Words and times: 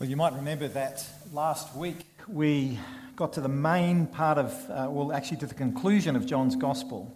Well, 0.00 0.08
you 0.08 0.16
might 0.16 0.32
remember 0.32 0.66
that 0.66 1.06
last 1.30 1.76
week 1.76 2.06
we 2.26 2.78
got 3.16 3.34
to 3.34 3.42
the 3.42 3.50
main 3.50 4.06
part 4.06 4.38
of, 4.38 4.54
uh, 4.70 4.88
well, 4.88 5.12
actually 5.12 5.36
to 5.36 5.46
the 5.46 5.54
conclusion 5.54 6.16
of 6.16 6.24
John's 6.24 6.56
Gospel. 6.56 7.14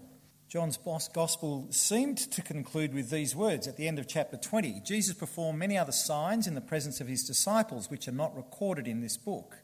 John's 0.50 0.76
Gospel 0.76 1.66
seemed 1.70 2.18
to 2.18 2.42
conclude 2.42 2.92
with 2.92 3.08
these 3.08 3.34
words 3.34 3.66
at 3.66 3.78
the 3.78 3.88
end 3.88 3.98
of 3.98 4.06
chapter 4.06 4.36
20 4.36 4.82
Jesus 4.84 5.14
performed 5.14 5.58
many 5.58 5.78
other 5.78 5.92
signs 5.92 6.46
in 6.46 6.54
the 6.54 6.60
presence 6.60 7.00
of 7.00 7.08
his 7.08 7.24
disciples, 7.24 7.90
which 7.90 8.06
are 8.06 8.12
not 8.12 8.36
recorded 8.36 8.86
in 8.86 9.00
this 9.00 9.16
book. 9.16 9.56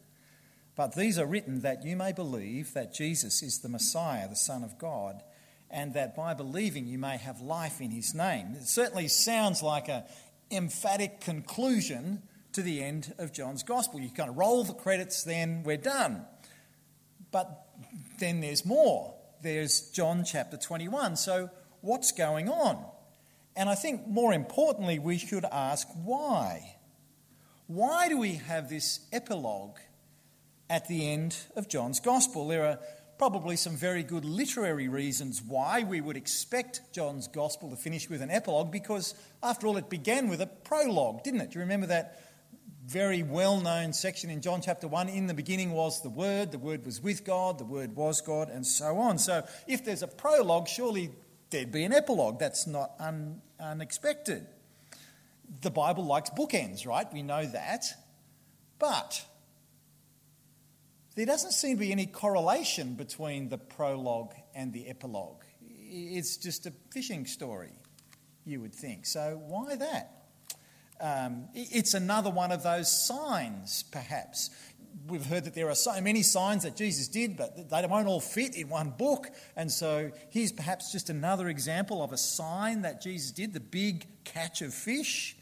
But 0.75 0.95
these 0.95 1.19
are 1.19 1.27
written 1.27 1.61
that 1.61 1.85
you 1.85 1.97
may 1.97 2.13
believe 2.13 2.73
that 2.73 2.95
Jesus 2.95 3.43
is 3.43 3.59
the 3.59 3.69
Messiah, 3.69 4.31
the 4.31 4.35
Son 4.35 4.65
of 4.65 4.79
God, 4.79 5.23
and 5.71 5.93
that 5.93 6.17
by 6.17 6.33
believing 6.33 6.87
you 6.87 6.97
may 6.97 7.19
have 7.19 7.43
life 7.43 7.83
in 7.83 7.91
his 7.91 8.15
name. 8.15 8.55
It 8.55 8.67
certainly 8.67 9.09
sounds 9.09 9.63
like 9.63 9.91
an 9.91 10.05
emphatic 10.51 11.21
conclusion 11.21 12.23
to 12.53 12.63
the 12.63 12.83
end 12.83 13.15
of 13.19 13.33
John's 13.33 13.63
Gospel. 13.63 14.01
You 14.01 14.11
kind 14.11 14.31
of 14.31 14.37
roll 14.37 14.65
the 14.65 14.75
credits, 14.75 15.23
then 15.23 15.63
we're 15.65 15.77
done. 15.77 16.25
But 17.31 17.67
then 18.19 18.41
there's 18.41 18.65
more. 18.65 19.15
There's 19.43 19.91
John 19.91 20.25
chapter 20.25 20.57
21. 20.57 21.17
So, 21.17 21.51
what's 21.81 22.13
going 22.13 22.49
on? 22.49 22.85
And 23.57 23.69
I 23.69 23.75
think 23.75 24.07
more 24.07 24.33
importantly, 24.33 24.99
we 24.99 25.19
should 25.19 25.45
ask 25.45 25.87
why. 26.05 26.77
Why 27.67 28.09
do 28.09 28.19
we 28.19 28.35
have 28.35 28.69
this 28.69 29.01
epilogue 29.13 29.77
at 30.69 30.89
the 30.89 31.11
end 31.11 31.37
of 31.57 31.69
John's 31.69 32.01
Gospel? 32.01 32.49
There 32.49 32.67
are 32.67 32.79
probably 33.17 33.55
some 33.55 33.77
very 33.77 34.03
good 34.03 34.25
literary 34.25 34.89
reasons 34.89 35.43
why 35.43 35.83
we 35.83 36.01
would 36.01 36.17
expect 36.17 36.81
John's 36.93 37.29
Gospel 37.29 37.71
to 37.71 37.77
finish 37.77 38.09
with 38.09 38.23
an 38.23 38.31
epilogue, 38.31 38.73
because 38.73 39.15
after 39.43 39.67
all, 39.67 39.77
it 39.77 39.91
began 39.91 40.29
with 40.29 40.41
a 40.41 40.47
prologue, 40.47 41.23
didn't 41.23 41.43
it? 41.43 41.51
Do 41.51 41.59
you 41.59 41.61
remember 41.61 41.87
that 41.89 42.19
very 42.87 43.23
well 43.23 43.61
known 43.61 43.93
section 43.93 44.31
in 44.31 44.41
John 44.41 44.61
chapter 44.63 44.89
1 44.89 45.09
in 45.09 45.27
the 45.27 45.35
beginning 45.35 45.73
was 45.73 46.03
the 46.03 46.09
Word, 46.09 46.51
the 46.51 46.59
Word 46.59 46.85
was 46.85 47.01
with 47.01 47.25
God, 47.25 47.59
the 47.59 47.65
Word 47.65 47.95
was 47.95 48.21
God, 48.21 48.49
and 48.49 48.67
so 48.67 48.99
on. 48.99 49.19
So 49.19 49.47
if 49.67 49.85
there's 49.85 50.03
a 50.03 50.09
prologue, 50.09 50.67
surely 50.67 51.11
there'd 51.51 51.73
be 51.73 51.85
an 51.85 51.93
epilogue. 51.93 52.39
That's 52.39 52.67
not 52.67 52.93
un- 52.99 53.43
unexpected. 53.59 54.47
The 55.61 55.71
Bible 55.71 56.05
likes 56.05 56.31
bookends, 56.31 56.87
right? 56.87 57.07
We 57.13 57.23
know 57.23 57.45
that. 57.45 57.87
But 58.79 59.25
there 61.17 61.27
doesn't 61.27 61.53
seem 61.53 61.77
to 61.77 61.81
be 61.81 61.93
any 61.93 62.07
correlation 62.07 62.95
between 62.95 63.49
the 63.51 63.59
prologue 63.59 64.33
and 64.55 64.73
the 64.73 64.89
epilogue. 64.89 65.43
It's 65.63 66.37
just 66.37 66.67
a 66.67 66.73
fishing 66.91 67.27
story, 67.27 67.73
you 68.45 68.61
would 68.61 68.75
think. 68.75 69.05
So 69.05 69.41
why 69.47 69.77
that? 69.77 70.20
Um, 71.01 71.49
it's 71.55 71.95
another 71.95 72.31
one 72.31 72.53
of 72.53 72.63
those 72.63 72.91
signs, 73.07 73.85
perhaps. 73.91 74.51
We've 75.09 75.25
heard 75.25 75.45
that 75.45 75.55
there 75.55 75.71
are 75.71 75.75
so 75.75 75.99
many 76.01 76.23
signs 76.23 76.65
that 76.65 76.77
Jesus 76.77 77.09
did, 77.09 77.37
but 77.37 77.71
they 77.71 77.87
won't 77.87 78.07
all 78.07 78.21
fit 78.21 78.55
in 78.55 78.69
one 78.69 78.91
book. 78.91 79.29
And 79.57 79.71
so 79.73 80.11
here's 80.29 80.53
perhaps 80.53 80.93
just 80.93 81.09
another 81.09 81.49
example 81.49 82.03
of 82.03 82.13
a 82.13 82.19
sign 82.19 82.83
that 82.83 83.01
Jesus 83.01 83.31
did 83.31 83.55
the 83.55 83.61
big 83.61 84.07
catch 84.25 84.61
of 84.61 84.75
fish. 84.75 85.37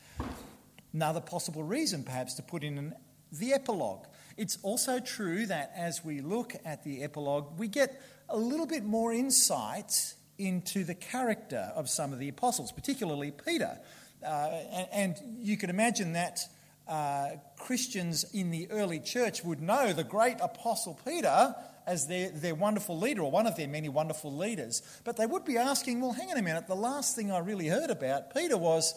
Another 0.92 1.20
possible 1.20 1.64
reason, 1.64 2.04
perhaps, 2.04 2.34
to 2.34 2.42
put 2.42 2.62
in 2.62 2.78
an, 2.78 2.94
the 3.32 3.52
epilogue. 3.52 4.06
It's 4.36 4.58
also 4.62 5.00
true 5.00 5.46
that 5.46 5.72
as 5.76 6.04
we 6.04 6.20
look 6.20 6.54
at 6.64 6.84
the 6.84 7.02
epilogue, 7.02 7.58
we 7.58 7.66
get 7.66 8.00
a 8.28 8.36
little 8.36 8.66
bit 8.66 8.84
more 8.84 9.12
insight 9.12 10.14
into 10.38 10.84
the 10.84 10.94
character 10.94 11.72
of 11.74 11.90
some 11.90 12.12
of 12.12 12.20
the 12.20 12.28
apostles, 12.28 12.70
particularly 12.70 13.32
Peter. 13.32 13.78
Uh, 14.24 14.50
and, 14.72 14.88
and, 14.92 15.46
you 15.46 15.56
can 15.56 15.70
imagine 15.70 16.14
that 16.14 16.40
uh, 16.88 17.28
Christians 17.56 18.24
in 18.32 18.50
the 18.50 18.70
early 18.70 18.98
church 18.98 19.44
would 19.44 19.60
know 19.60 19.92
the 19.92 20.02
great 20.02 20.38
apostle 20.40 20.98
Peter 21.04 21.54
as 21.86 22.06
their, 22.06 22.30
their 22.30 22.54
wonderful 22.54 22.98
leader, 22.98 23.22
or 23.22 23.30
one 23.30 23.46
of 23.46 23.56
their 23.56 23.68
many 23.68 23.88
wonderful 23.88 24.36
leaders. 24.36 24.82
But 25.04 25.16
they 25.16 25.26
would 25.26 25.44
be 25.44 25.56
asking, 25.56 26.00
well, 26.00 26.12
hang 26.12 26.30
on 26.30 26.36
a 26.36 26.42
minute, 26.42 26.66
the 26.66 26.74
last 26.74 27.16
thing 27.16 27.30
I 27.30 27.38
really 27.38 27.68
heard 27.68 27.90
about 27.90 28.34
Peter 28.34 28.58
was 28.58 28.94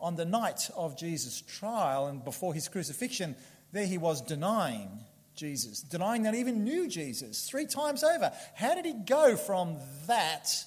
on 0.00 0.16
the 0.16 0.24
night 0.24 0.68
of 0.74 0.98
Jesus' 0.98 1.40
trial 1.40 2.08
and 2.08 2.24
before 2.24 2.52
his 2.52 2.68
crucifixion, 2.68 3.36
there 3.70 3.86
he 3.86 3.98
was 3.98 4.20
denying 4.20 4.90
Jesus, 5.34 5.80
denying 5.80 6.24
that 6.24 6.34
he 6.34 6.40
even 6.40 6.64
knew 6.64 6.88
Jesus 6.88 7.48
three 7.48 7.66
times 7.66 8.02
over. 8.02 8.32
How 8.54 8.74
did 8.74 8.84
he 8.84 8.92
go 8.92 9.36
from 9.36 9.76
that 10.06 10.64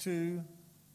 to 0.00 0.44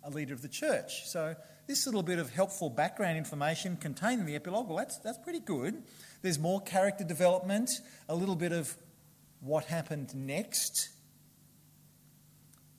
a 0.04 0.10
leader 0.10 0.34
of 0.34 0.42
the 0.42 0.48
church? 0.48 1.08
So 1.08 1.36
this 1.70 1.86
little 1.86 2.02
bit 2.02 2.18
of 2.18 2.32
helpful 2.32 2.68
background 2.68 3.16
information 3.16 3.78
contained 3.78 4.20
in 4.20 4.26
the 4.26 4.34
epilogue, 4.34 4.68
well, 4.68 4.78
that's, 4.78 4.98
that's 4.98 5.20
pretty 5.20 5.40
good. 5.40 5.84
There's 6.24 6.40
more 6.40 6.60
character 6.62 7.04
development, 7.04 7.70
a 8.10 8.16
little 8.16 8.36
bit 8.36 8.52
of 8.52 8.76
what 9.40 9.66
happened 9.66 10.16
next. 10.16 10.90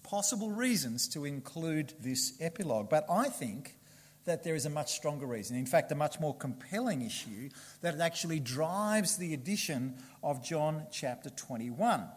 Possible 0.03 0.51
reasons 0.51 1.07
to 1.11 1.25
include 1.25 1.95
this 2.01 2.33
epilogue. 2.41 2.91
But 2.91 3.07
I 3.09 3.29
think 3.29 3.77
that 4.25 4.43
there 4.43 4.57
is 4.57 4.67
a 4.67 4.71
much 4.71 4.91
stronger 4.91 5.25
reason. 5.25 5.57
In 5.57 5.67
fact, 5.67 5.93
a 5.93 5.95
much 5.95 6.19
more 6.19 6.35
compelling 6.35 7.03
issue 7.03 7.49
that 7.83 8.01
actually 8.01 8.41
drives 8.41 9.19
the 9.19 9.35
addition 9.35 9.95
of 10.21 10.43
John 10.43 10.87
chapter 10.91 11.31
21. 11.31 12.09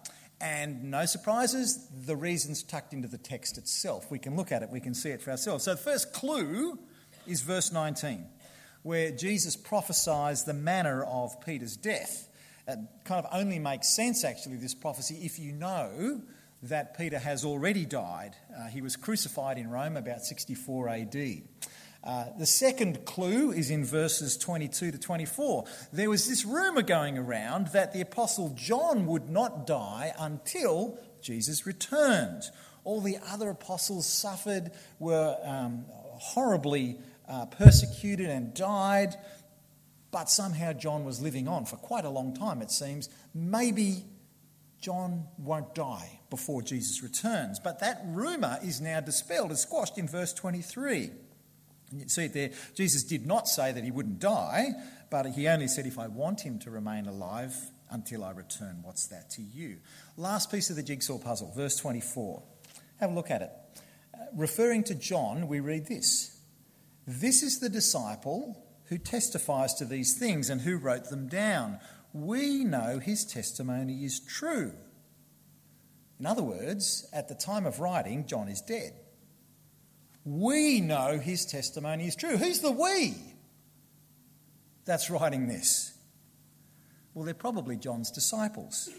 And 0.42 0.92
no 0.92 1.06
surprises, 1.06 1.88
the 2.06 2.16
reason's 2.16 2.64
tucked 2.64 2.94
into 2.94 3.08
the 3.08 3.18
text 3.18 3.58
itself. 3.58 4.12
We 4.12 4.20
can 4.20 4.36
look 4.36 4.52
at 4.52 4.62
it, 4.62 4.70
we 4.70 4.80
can 4.80 4.94
see 4.94 5.10
it 5.10 5.22
for 5.22 5.32
ourselves. 5.32 5.64
So 5.64 5.72
the 5.72 5.82
first 5.82 6.14
clue 6.14 6.78
is 7.26 7.42
verse 7.42 7.72
19, 7.72 8.26
where 8.82 9.12
Jesus 9.12 9.56
prophesies 9.56 10.44
the 10.44 10.54
manner 10.54 11.04
of 11.04 11.40
Peter's 11.46 11.78
death. 11.78 12.28
It 12.68 12.80
kind 13.06 13.26
of 13.26 13.32
only 13.34 13.60
makes 13.60 13.96
sense, 13.96 14.24
actually, 14.24 14.58
this 14.58 14.74
prophecy, 14.74 15.20
if 15.22 15.40
you 15.40 15.52
know 15.52 16.22
that 16.64 16.98
Peter 16.98 17.20
has 17.20 17.44
already 17.44 17.86
died. 17.86 18.36
Uh, 18.58 18.68
he 18.68 18.82
was 18.82 18.96
crucified 18.96 19.58
in 19.58 19.70
Rome 19.70 19.98
about 19.98 20.24
64 20.24 20.90
AD. 20.90 21.42
Uh, 22.04 22.26
the 22.38 22.46
second 22.46 23.06
clue 23.06 23.52
is 23.52 23.70
in 23.70 23.86
verses 23.86 24.38
22 24.38 24.92
to 24.92 24.98
24. 24.98 25.64
There 25.94 26.10
was 26.10 26.28
this 26.28 26.44
rumor 26.44 26.82
going 26.82 27.18
around 27.18 27.68
that 27.68 27.94
the 27.94 28.02
Apostle 28.02 28.50
John 28.58 29.06
would 29.08 29.30
not 29.30 29.66
die 29.66 30.14
until 30.20 31.00
Jesus 31.22 31.66
returned. 31.66 32.44
All 32.84 33.00
the 33.00 33.18
other 33.26 33.50
apostles 33.50 34.06
suffered, 34.06 34.72
were 35.00 35.38
um, 35.44 35.86
horribly 35.88 36.98
uh, 37.30 37.46
persecuted, 37.46 38.30
and 38.30 38.54
died. 38.54 39.16
But 40.12 40.30
somehow 40.30 40.74
John 40.74 41.06
was 41.06 41.22
living 41.22 41.48
on 41.48 41.66
for 41.66 41.78
quite 41.78 42.04
a 42.04 42.10
long 42.10 42.36
time, 42.36 42.62
it 42.62 42.70
seems. 42.70 43.08
Maybe 43.34 44.04
John 44.82 45.28
won't 45.38 45.74
die 45.74 46.20
before 46.30 46.62
Jesus 46.62 47.02
returns. 47.02 47.62
But 47.62 47.80
that 47.80 48.02
rumour 48.06 48.60
is 48.62 48.82
now 48.82 49.00
dispelled, 49.00 49.52
is 49.54 49.62
squashed 49.62 49.98
in 49.98 50.10
verse 50.10 50.34
23. 50.34 51.12
You 51.94 52.10
see 52.10 52.26
it 52.26 52.34
there. 52.34 52.50
Jesus 52.76 53.04
did 53.04 53.26
not 53.26 53.48
say 53.48 53.72
that 53.72 53.84
he 53.84 53.92
wouldn't 53.92 54.20
die, 54.20 54.70
but 55.10 55.28
he 55.28 55.48
only 55.48 55.68
said, 55.68 55.86
If 55.86 56.00
I 56.00 56.08
want 56.08 56.42
him 56.42 56.60
to 56.60 56.72
remain 56.72 57.06
alive 57.06 57.56
until 57.92 58.24
I 58.24 58.32
return, 58.32 58.80
what's 58.82 59.08
that 59.08 59.30
to 59.32 59.42
you? 59.42 59.78
Last 60.18 60.52
piece 60.52 60.70
of 60.70 60.76
the 60.76 60.84
jigsaw 60.84 61.20
puzzle, 61.20 61.52
verse 61.56 61.76
24. 61.78 62.42
Have 63.00 63.12
a 63.12 63.14
look 63.14 63.30
at 63.30 63.42
it. 63.42 63.52
Uh, 64.14 64.26
referring 64.36 64.84
to 64.86 64.96
John, 64.96 65.48
we 65.48 65.60
read 65.60 65.86
this 65.88 66.40
This 67.06 67.44
is 67.44 67.60
the 67.60 67.70
disciple 67.70 68.64
who 68.86 68.98
testifies 68.98 69.74
to 69.76 69.86
these 69.86 70.18
things 70.18 70.50
and 70.50 70.62
who 70.62 70.78
wrote 70.78 71.10
them 71.10 71.28
down. 71.28 71.80
We 72.14 72.64
know 72.64 73.00
his 73.00 73.26
testimony 73.26 74.04
is 74.04 74.20
true. 74.20 74.74
In 76.20 76.26
other 76.26 76.44
words, 76.44 77.08
at 77.12 77.28
the 77.28 77.36
time 77.36 77.66
of 77.66 77.80
writing, 77.80 78.26
John 78.28 78.48
is 78.48 78.62
dead. 78.62 78.94
We 80.26 80.80
know 80.80 81.20
his 81.20 81.46
testimony 81.46 82.08
is 82.08 82.16
true. 82.16 82.38
Who's 82.38 82.60
the 82.60 82.72
we 82.72 83.16
that's 84.86 85.10
writing 85.10 85.48
this? 85.48 85.92
Well, 87.14 87.26
they're 87.26 87.34
probably 87.34 87.76
John's 87.76 88.10
disciples, 88.10 88.90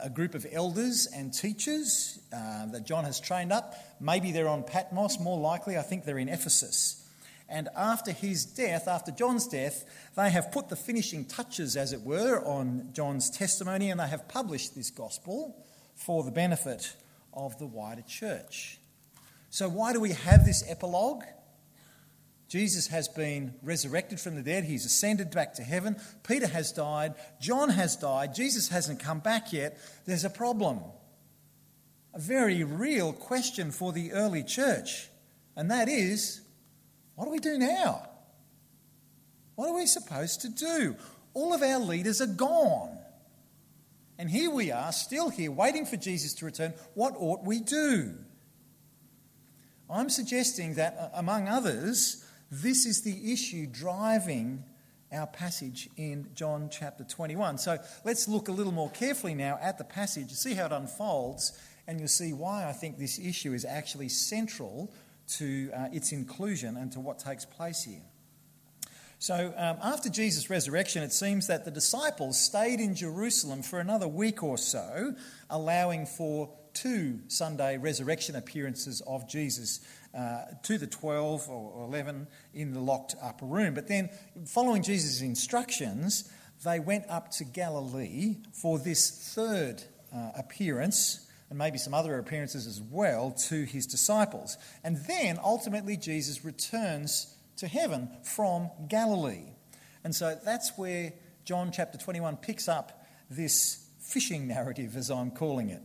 a 0.00 0.10
group 0.10 0.34
of 0.34 0.46
elders 0.52 1.08
and 1.12 1.32
teachers 1.32 2.20
uh, 2.32 2.66
that 2.66 2.84
John 2.84 3.04
has 3.04 3.18
trained 3.18 3.52
up. 3.52 3.74
Maybe 4.00 4.30
they're 4.30 4.48
on 4.48 4.62
Patmos, 4.62 5.18
more 5.18 5.38
likely, 5.38 5.76
I 5.76 5.82
think 5.82 6.04
they're 6.04 6.18
in 6.18 6.28
Ephesus. 6.28 7.00
And 7.48 7.68
after 7.76 8.12
his 8.12 8.44
death, 8.44 8.88
after 8.88 9.10
John's 9.10 9.46
death, 9.46 9.84
they 10.16 10.30
have 10.30 10.52
put 10.52 10.68
the 10.68 10.76
finishing 10.76 11.24
touches, 11.24 11.76
as 11.76 11.92
it 11.92 12.02
were, 12.02 12.42
on 12.44 12.90
John's 12.92 13.30
testimony 13.30 13.90
and 13.90 14.00
they 14.00 14.08
have 14.08 14.28
published 14.28 14.74
this 14.74 14.90
gospel 14.90 15.56
for 15.94 16.22
the 16.22 16.30
benefit 16.30 16.94
of 17.32 17.58
the 17.58 17.66
wider 17.66 18.02
church. 18.02 18.78
So, 19.54 19.68
why 19.68 19.92
do 19.92 20.00
we 20.00 20.10
have 20.10 20.44
this 20.44 20.64
epilogue? 20.68 21.22
Jesus 22.48 22.88
has 22.88 23.06
been 23.06 23.54
resurrected 23.62 24.18
from 24.18 24.34
the 24.34 24.42
dead. 24.42 24.64
He's 24.64 24.84
ascended 24.84 25.30
back 25.30 25.54
to 25.54 25.62
heaven. 25.62 25.94
Peter 26.26 26.48
has 26.48 26.72
died. 26.72 27.14
John 27.40 27.68
has 27.68 27.94
died. 27.94 28.34
Jesus 28.34 28.70
hasn't 28.70 28.98
come 28.98 29.20
back 29.20 29.52
yet. 29.52 29.78
There's 30.06 30.24
a 30.24 30.28
problem. 30.28 30.80
A 32.14 32.18
very 32.18 32.64
real 32.64 33.12
question 33.12 33.70
for 33.70 33.92
the 33.92 34.10
early 34.10 34.42
church. 34.42 35.08
And 35.54 35.70
that 35.70 35.88
is 35.88 36.40
what 37.14 37.26
do 37.26 37.30
we 37.30 37.38
do 37.38 37.56
now? 37.56 38.08
What 39.54 39.68
are 39.68 39.76
we 39.76 39.86
supposed 39.86 40.40
to 40.40 40.48
do? 40.48 40.96
all 41.32 41.54
of 41.54 41.62
our 41.62 41.78
leaders 41.78 42.20
are 42.20 42.26
gone. 42.26 42.98
And 44.18 44.28
here 44.28 44.50
we 44.50 44.72
are, 44.72 44.90
still 44.90 45.28
here, 45.28 45.52
waiting 45.52 45.86
for 45.86 45.96
Jesus 45.96 46.34
to 46.34 46.44
return. 46.44 46.74
What 46.94 47.14
ought 47.16 47.44
we 47.44 47.60
do? 47.60 48.14
I'm 49.90 50.08
suggesting 50.08 50.74
that, 50.74 50.96
uh, 50.98 51.08
among 51.14 51.48
others, 51.48 52.24
this 52.50 52.86
is 52.86 53.02
the 53.02 53.32
issue 53.32 53.66
driving 53.66 54.64
our 55.12 55.26
passage 55.26 55.88
in 55.96 56.28
John 56.34 56.68
chapter 56.70 57.04
21. 57.04 57.58
So 57.58 57.78
let's 58.04 58.26
look 58.26 58.48
a 58.48 58.52
little 58.52 58.72
more 58.72 58.90
carefully 58.90 59.34
now 59.34 59.58
at 59.60 59.78
the 59.78 59.84
passage, 59.84 60.30
see 60.32 60.54
how 60.54 60.66
it 60.66 60.72
unfolds, 60.72 61.58
and 61.86 61.98
you'll 61.98 62.08
see 62.08 62.32
why 62.32 62.66
I 62.66 62.72
think 62.72 62.98
this 62.98 63.18
issue 63.18 63.52
is 63.52 63.64
actually 63.64 64.08
central 64.08 64.92
to 65.36 65.70
uh, 65.74 65.88
its 65.92 66.12
inclusion 66.12 66.76
and 66.76 66.90
to 66.92 67.00
what 67.00 67.18
takes 67.18 67.44
place 67.44 67.84
here. 67.84 68.02
So, 69.18 69.54
um, 69.56 69.78
after 69.82 70.10
Jesus' 70.10 70.50
resurrection, 70.50 71.02
it 71.02 71.12
seems 71.12 71.46
that 71.46 71.64
the 71.64 71.70
disciples 71.70 72.38
stayed 72.38 72.80
in 72.80 72.94
Jerusalem 72.94 73.62
for 73.62 73.80
another 73.80 74.08
week 74.08 74.42
or 74.42 74.58
so, 74.58 75.14
allowing 75.48 76.04
for 76.04 76.50
two 76.74 77.20
Sunday 77.28 77.78
resurrection 77.78 78.36
appearances 78.36 79.00
of 79.06 79.28
Jesus 79.28 79.80
uh, 80.16 80.42
to 80.64 80.78
the 80.78 80.86
12 80.86 81.48
or 81.48 81.84
11 81.84 82.26
in 82.52 82.72
the 82.72 82.80
locked 82.80 83.14
upper 83.22 83.46
room. 83.46 83.74
But 83.74 83.88
then, 83.88 84.10
following 84.46 84.82
Jesus' 84.82 85.20
instructions, 85.22 86.30
they 86.64 86.80
went 86.80 87.04
up 87.08 87.30
to 87.32 87.44
Galilee 87.44 88.36
for 88.52 88.78
this 88.78 89.32
third 89.34 89.82
uh, 90.14 90.30
appearance 90.36 91.26
and 91.50 91.58
maybe 91.58 91.78
some 91.78 91.94
other 91.94 92.18
appearances 92.18 92.66
as 92.66 92.80
well 92.80 93.30
to 93.48 93.64
his 93.64 93.86
disciples. 93.86 94.56
And 94.82 94.96
then 95.06 95.38
ultimately, 95.42 95.96
Jesus 95.96 96.44
returns 96.44 97.34
to 97.58 97.68
heaven 97.68 98.08
from 98.22 98.70
Galilee. 98.88 99.52
And 100.02 100.14
so 100.14 100.38
that's 100.44 100.76
where 100.76 101.12
John 101.44 101.70
chapter 101.72 101.98
21 101.98 102.38
picks 102.38 102.68
up 102.68 103.04
this 103.30 103.86
fishing 104.00 104.46
narrative, 104.46 104.96
as 104.96 105.10
I'm 105.10 105.30
calling 105.30 105.70
it. 105.70 105.82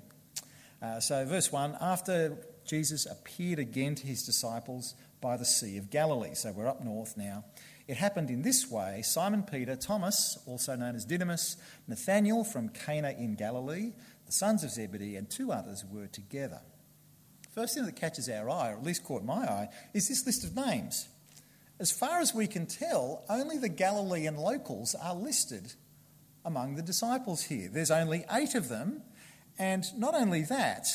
Uh, 0.81 0.99
so, 0.99 1.25
verse 1.25 1.51
1 1.51 1.77
after 1.81 2.37
Jesus 2.65 3.05
appeared 3.05 3.59
again 3.59 3.95
to 3.95 4.07
his 4.07 4.23
disciples 4.23 4.95
by 5.19 5.35
the 5.35 5.45
Sea 5.45 5.77
of 5.77 5.89
Galilee. 5.89 6.33
So, 6.35 6.51
we're 6.51 6.67
up 6.67 6.83
north 6.83 7.17
now. 7.17 7.43
It 7.87 7.97
happened 7.97 8.29
in 8.29 8.43
this 8.43 8.69
way 8.69 9.01
Simon 9.03 9.43
Peter, 9.43 9.75
Thomas, 9.75 10.37
also 10.45 10.75
known 10.75 10.95
as 10.95 11.05
Didymus, 11.05 11.57
Nathanael 11.87 12.43
from 12.43 12.69
Cana 12.69 13.15
in 13.17 13.35
Galilee, 13.35 13.93
the 14.25 14.31
sons 14.31 14.63
of 14.63 14.69
Zebedee, 14.69 15.15
and 15.15 15.29
two 15.29 15.51
others 15.51 15.83
were 15.91 16.07
together. 16.07 16.61
First 17.53 17.73
thing 17.73 17.85
that 17.85 17.95
catches 17.95 18.29
our 18.29 18.49
eye, 18.49 18.71
or 18.71 18.77
at 18.77 18.83
least 18.83 19.03
caught 19.03 19.23
my 19.23 19.43
eye, 19.43 19.69
is 19.93 20.07
this 20.07 20.25
list 20.25 20.43
of 20.43 20.55
names. 20.55 21.09
As 21.79 21.91
far 21.91 22.19
as 22.19 22.33
we 22.33 22.45
can 22.45 22.67
tell, 22.67 23.25
only 23.27 23.57
the 23.57 23.69
Galilean 23.69 24.37
locals 24.37 24.95
are 24.95 25.15
listed 25.15 25.73
among 26.45 26.75
the 26.75 26.81
disciples 26.81 27.43
here. 27.43 27.69
There's 27.71 27.91
only 27.91 28.23
eight 28.31 28.53
of 28.53 28.69
them, 28.69 29.01
and 29.59 29.85
not 29.97 30.15
only 30.15 30.41
that, 30.43 30.87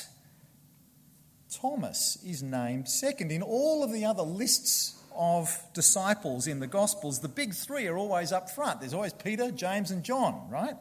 Thomas 1.54 2.18
is 2.24 2.42
named 2.42 2.88
second. 2.88 3.30
In 3.30 3.42
all 3.42 3.84
of 3.84 3.92
the 3.92 4.04
other 4.04 4.22
lists 4.22 5.00
of 5.14 5.56
disciples 5.74 6.46
in 6.46 6.60
the 6.60 6.66
Gospels, 6.66 7.20
the 7.20 7.28
big 7.28 7.54
three 7.54 7.86
are 7.86 7.96
always 7.96 8.32
up 8.32 8.50
front. 8.50 8.80
There's 8.80 8.94
always 8.94 9.12
Peter, 9.12 9.50
James, 9.50 9.90
and 9.90 10.02
John, 10.02 10.48
right? 10.50 10.74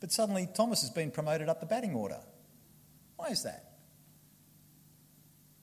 But 0.00 0.12
suddenly 0.12 0.48
Thomas 0.54 0.82
has 0.82 0.90
been 0.90 1.10
promoted 1.10 1.48
up 1.48 1.60
the 1.60 1.66
batting 1.66 1.94
order. 1.94 2.20
Why 3.16 3.28
is 3.28 3.42
that? 3.42 3.64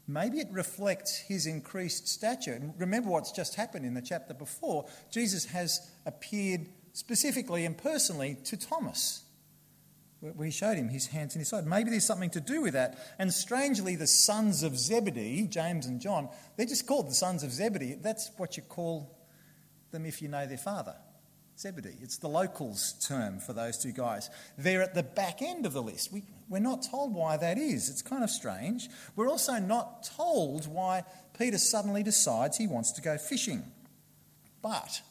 Maybe 0.07 0.39
it 0.39 0.49
reflects 0.51 1.17
his 1.17 1.47
increased 1.47 2.07
stature. 2.07 2.53
And 2.53 2.73
remember 2.77 3.09
what's 3.09 3.31
just 3.31 3.55
happened 3.55 3.85
in 3.85 3.93
the 3.93 4.01
chapter 4.01 4.33
before. 4.33 4.85
Jesus 5.09 5.45
has 5.45 5.89
appeared 6.05 6.67
specifically 6.93 7.65
and 7.65 7.77
personally 7.77 8.37
to 8.45 8.57
Thomas. 8.57 9.24
Where 10.33 10.45
he 10.45 10.51
showed 10.51 10.77
him 10.77 10.89
his 10.89 11.07
hands 11.07 11.35
and 11.35 11.41
his 11.41 11.49
side. 11.49 11.67
Maybe 11.67 11.89
there's 11.89 12.05
something 12.05 12.31
to 12.31 12.41
do 12.41 12.61
with 12.61 12.73
that. 12.73 12.97
And 13.19 13.31
strangely, 13.33 13.95
the 13.95 14.07
sons 14.07 14.63
of 14.63 14.77
Zebedee, 14.77 15.47
James 15.47 15.85
and 15.85 16.01
John, 16.01 16.29
they're 16.57 16.65
just 16.65 16.87
called 16.87 17.09
the 17.09 17.13
sons 17.13 17.43
of 17.43 17.51
Zebedee. 17.51 17.95
That's 18.01 18.31
what 18.37 18.57
you 18.57 18.63
call 18.63 19.15
them 19.91 20.05
if 20.05 20.21
you 20.21 20.27
know 20.27 20.47
their 20.47 20.57
father. 20.57 20.95
Zebedee. 21.57 21.97
It's 22.01 22.17
the 22.17 22.27
locals' 22.27 22.93
term 23.07 23.39
for 23.39 23.53
those 23.53 23.77
two 23.77 23.91
guys. 23.91 24.29
They're 24.57 24.81
at 24.81 24.93
the 24.93 25.03
back 25.03 25.41
end 25.41 25.65
of 25.65 25.73
the 25.73 25.81
list. 25.81 26.11
We, 26.11 26.23
we're 26.49 26.59
not 26.59 26.85
told 26.89 27.13
why 27.13 27.37
that 27.37 27.57
is. 27.57 27.89
It's 27.89 28.01
kind 28.01 28.23
of 28.23 28.29
strange. 28.29 28.89
We're 29.15 29.29
also 29.29 29.53
not 29.53 30.03
told 30.03 30.67
why 30.67 31.03
Peter 31.37 31.57
suddenly 31.57 32.03
decides 32.03 32.57
he 32.57 32.67
wants 32.67 32.91
to 32.93 33.01
go 33.01 33.17
fishing. 33.17 33.63
But 34.61 35.01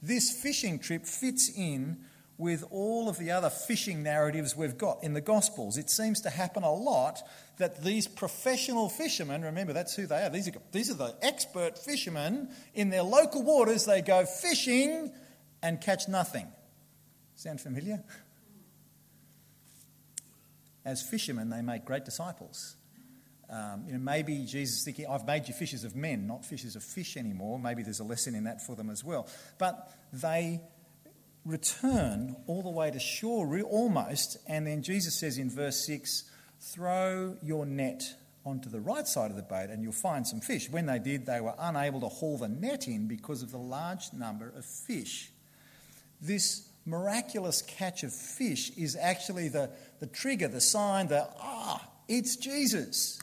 this 0.00 0.30
fishing 0.30 0.78
trip 0.78 1.04
fits 1.04 1.50
in 1.56 1.98
with 2.38 2.64
all 2.70 3.08
of 3.08 3.18
the 3.18 3.30
other 3.30 3.48
fishing 3.48 4.02
narratives 4.02 4.54
we've 4.54 4.76
got 4.76 5.02
in 5.02 5.14
the 5.14 5.20
Gospels. 5.20 5.78
It 5.78 5.88
seems 5.88 6.20
to 6.22 6.30
happen 6.30 6.62
a 6.62 6.72
lot 6.72 7.22
that 7.58 7.82
these 7.82 8.06
professional 8.06 8.90
fishermen, 8.90 9.42
remember 9.42 9.72
that's 9.72 9.94
who 9.94 10.06
they 10.06 10.22
are, 10.22 10.28
these 10.28 10.48
are, 10.48 10.52
these 10.72 10.90
are 10.90 10.94
the 10.94 11.14
expert 11.22 11.78
fishermen 11.78 12.50
in 12.74 12.90
their 12.90 13.02
local 13.02 13.42
waters, 13.42 13.86
they 13.86 14.02
go 14.02 14.26
fishing 14.26 15.12
and 15.62 15.80
catch 15.80 16.08
nothing. 16.08 16.46
Sound 17.36 17.60
familiar? 17.60 18.04
As 20.84 21.02
fishermen, 21.02 21.48
they 21.48 21.62
make 21.62 21.84
great 21.84 22.04
disciples. 22.04 22.76
Um, 23.48 23.84
you 23.86 23.92
know, 23.92 23.98
maybe 23.98 24.44
Jesus 24.44 24.84
thinking, 24.84 25.06
I've 25.06 25.26
made 25.26 25.48
you 25.48 25.54
fishers 25.54 25.84
of 25.84 25.94
men, 25.94 26.26
not 26.26 26.44
fishers 26.44 26.76
of 26.76 26.82
fish 26.82 27.16
anymore. 27.16 27.58
Maybe 27.58 27.82
there's 27.82 28.00
a 28.00 28.04
lesson 28.04 28.34
in 28.34 28.44
that 28.44 28.60
for 28.60 28.74
them 28.74 28.90
as 28.90 29.04
well. 29.04 29.28
But 29.58 29.92
they 30.12 30.60
return 31.46 32.36
all 32.46 32.62
the 32.62 32.68
way 32.68 32.90
to 32.90 32.98
shore, 32.98 33.58
almost, 33.60 34.36
and 34.46 34.66
then 34.66 34.82
Jesus 34.82 35.18
says 35.18 35.38
in 35.38 35.48
verse 35.48 35.86
6 35.86 36.24
throw 36.60 37.36
your 37.42 37.64
net 37.64 38.02
onto 38.44 38.68
the 38.68 38.80
right 38.80 39.06
side 39.06 39.30
of 39.30 39.36
the 39.36 39.42
boat 39.42 39.70
and 39.70 39.82
you'll 39.82 39.92
find 39.92 40.26
some 40.26 40.40
fish. 40.40 40.68
When 40.68 40.86
they 40.86 40.98
did, 40.98 41.24
they 41.24 41.40
were 41.40 41.54
unable 41.58 42.00
to 42.00 42.08
haul 42.08 42.38
the 42.38 42.48
net 42.48 42.88
in 42.88 43.08
because 43.08 43.42
of 43.42 43.50
the 43.52 43.58
large 43.58 44.12
number 44.12 44.52
of 44.56 44.64
fish 44.64 45.30
this 46.20 46.68
miraculous 46.84 47.62
catch 47.62 48.02
of 48.02 48.12
fish 48.12 48.70
is 48.76 48.96
actually 48.96 49.48
the, 49.48 49.70
the 50.00 50.06
trigger, 50.06 50.48
the 50.48 50.60
sign 50.60 51.08
that, 51.08 51.34
ah, 51.40 51.86
it's 52.08 52.36
Jesus 52.36 53.18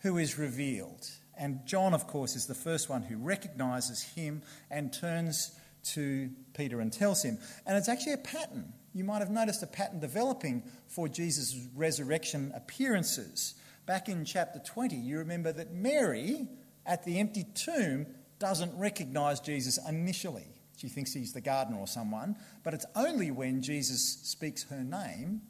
who 0.00 0.18
is 0.18 0.38
revealed. 0.38 1.08
And 1.36 1.66
John, 1.66 1.94
of 1.94 2.06
course, 2.06 2.36
is 2.36 2.46
the 2.46 2.54
first 2.54 2.88
one 2.88 3.02
who 3.02 3.16
recognizes 3.16 4.02
him 4.02 4.42
and 4.70 4.92
turns 4.92 5.58
to 5.84 6.30
Peter 6.54 6.80
and 6.80 6.92
tells 6.92 7.22
him. 7.22 7.38
And 7.66 7.76
it's 7.76 7.88
actually 7.88 8.14
a 8.14 8.18
pattern. 8.18 8.72
You 8.92 9.04
might 9.04 9.18
have 9.18 9.30
noticed 9.30 9.62
a 9.62 9.66
pattern 9.66 10.00
developing 10.00 10.62
for 10.86 11.08
Jesus' 11.08 11.66
resurrection 11.74 12.52
appearances. 12.54 13.54
Back 13.86 14.08
in 14.08 14.24
chapter 14.24 14.60
20, 14.60 14.96
you 14.96 15.18
remember 15.18 15.52
that 15.52 15.72
Mary 15.72 16.48
at 16.86 17.04
the 17.04 17.18
empty 17.18 17.44
tomb 17.54 18.06
doesn't 18.38 18.76
recognize 18.78 19.40
Jesus 19.40 19.78
initially. 19.88 20.46
She 20.76 20.88
thinks 20.88 21.12
he's 21.12 21.32
the 21.32 21.40
gardener 21.40 21.78
or 21.78 21.86
someone, 21.86 22.36
but 22.62 22.74
it's 22.74 22.86
only 22.94 23.30
when 23.30 23.62
Jesus 23.62 24.02
speaks 24.22 24.64
her 24.64 24.82
name 24.82 25.42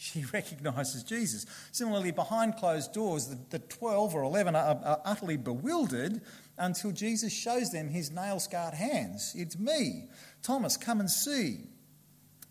she 0.00 0.24
recognises 0.32 1.04
Jesus. 1.04 1.44
Similarly, 1.72 2.10
behind 2.10 2.56
closed 2.56 2.94
doors, 2.94 3.26
the, 3.26 3.38
the 3.50 3.58
12 3.58 4.14
or 4.14 4.22
11 4.22 4.56
are, 4.56 4.80
are, 4.82 5.00
utterly 5.04 5.36
bewildered 5.36 6.22
until 6.56 6.90
Jesus 6.90 7.32
shows 7.32 7.70
them 7.70 7.88
his 7.88 8.10
nail 8.10 8.40
scarred 8.40 8.72
hands. 8.72 9.34
It's 9.36 9.58
me. 9.58 10.08
Thomas, 10.42 10.78
come 10.78 11.00
and 11.00 11.10
see. 11.10 11.64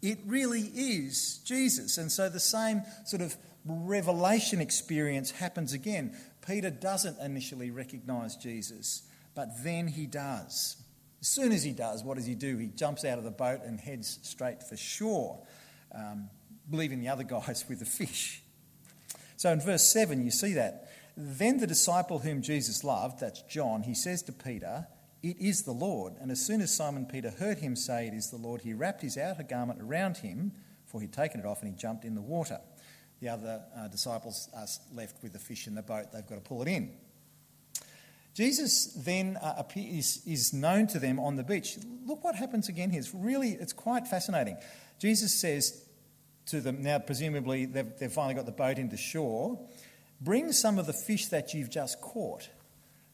It 0.01 0.20
really 0.25 0.72
is 0.75 1.39
Jesus. 1.44 1.98
And 1.98 2.12
so 2.12 2.29
the 2.29 2.39
same 2.39 2.84
sort 3.06 3.24
of 3.24 3.36
revelation 3.65 4.62
experience 4.62 5.32
happens 5.32 5.74
again. 5.74 6.15
Peter 6.46 6.70
doesn't 6.70 7.20
initially 7.20 7.72
recognise 7.72 8.36
Jesus, 8.36 9.03
but 9.34 9.63
then 9.63 9.88
he 9.88 10.06
does. 10.06 10.77
As 11.20 11.27
soon 11.27 11.51
as 11.51 11.63
he 11.63 11.72
does, 11.72 12.03
what 12.03 12.18
does 12.18 12.27
he 12.27 12.36
do? 12.36 12.58
He 12.58 12.68
jumps 12.68 13.03
out 13.03 13.18
of 13.18 13.24
the 13.24 13.32
boat 13.32 13.62
and 13.65 13.79
heads 13.79 14.20
straight 14.22 14.62
for 14.62 14.77
shore, 14.77 15.41
um, 15.94 16.29
leaving 16.72 17.00
the 17.00 17.08
other 17.08 17.24
guys 17.24 17.66
with 17.68 17.80
the 17.80 17.86
fish. 17.86 18.42
So 19.38 19.52
in 19.52 19.62
verse 19.62 19.92
7, 19.92 20.24
you 20.24 20.32
see 20.32 20.54
that. 20.54 20.92
Then 21.16 21.60
the 21.60 21.68
disciple 21.68 22.20
whom 22.20 22.42
Jesus 22.42 22.84
loved, 22.84 23.20
that's 23.20 23.42
John, 23.44 23.84
he 23.84 23.94
says 23.94 24.22
to 24.24 24.32
Peter, 24.32 24.88
It 25.24 25.38
is 25.40 25.64
the 25.64 25.72
Lord. 25.72 26.14
And 26.22 26.32
as 26.32 26.46
soon 26.46 26.62
as 26.62 26.76
Simon 26.76 27.06
Peter 27.06 27.30
heard 27.32 27.60
him 27.60 27.76
say, 27.76 28.08
It 28.08 28.14
is 28.14 28.30
the 28.30 28.38
Lord, 28.38 28.62
he 28.62 28.74
wrapped 28.74 29.02
his 29.02 29.18
outer 29.18 29.44
garment 29.44 29.82
around 29.82 30.18
him, 30.18 30.52
for 30.86 31.02
he'd 31.02 31.14
taken 31.14 31.40
it 31.40 31.46
off, 31.46 31.62
and 31.62 31.74
he 31.74 31.78
jumped 31.78 32.06
in 32.06 32.16
the 32.16 32.22
water. 32.22 32.60
The 33.22 33.30
other 33.30 33.62
uh, 33.78 33.88
disciples 33.90 34.50
are 34.56 34.68
left 34.94 35.22
with 35.22 35.34
the 35.34 35.40
fish 35.40 35.68
in 35.68 35.76
the 35.76 35.82
boat. 35.82 36.12
They've 36.14 36.26
got 36.26 36.36
to 36.36 36.42
pull 36.42 36.62
it 36.62 36.70
in. 36.70 36.92
Jesus 38.34 38.94
then 38.94 39.38
uh, 39.42 39.64
is, 39.76 40.22
is 40.26 40.54
known 40.54 40.88
to 40.88 41.00
them 41.00 41.20
on 41.20 41.36
the 41.36 41.44
beach. 41.44 41.78
Look 42.06 42.24
what 42.24 42.36
happens 42.36 42.70
again 42.70 42.90
here. 42.92 43.00
It's 43.00 43.14
really, 43.14 43.52
it's 43.52 43.74
quite 43.74 44.08
fascinating. 44.08 44.58
Jesus 45.00 45.34
says 45.40 45.84
to 46.51 46.62
them, 46.62 46.82
now 46.82 47.00
presumably 47.00 47.65
they've, 47.65 47.91
they've 48.00 48.12
finally 48.12 48.36
got 48.36 48.46
the 48.46 48.51
boat 48.51 48.77
into 48.77 48.98
shore, 48.98 49.60
bring 50.22 50.51
some 50.51 50.79
of 50.79 50.86
the 50.86 50.94
fish 50.94 51.27
that 51.27 51.53
you've 51.53 51.70
just 51.70 52.01
caught. 52.01 52.50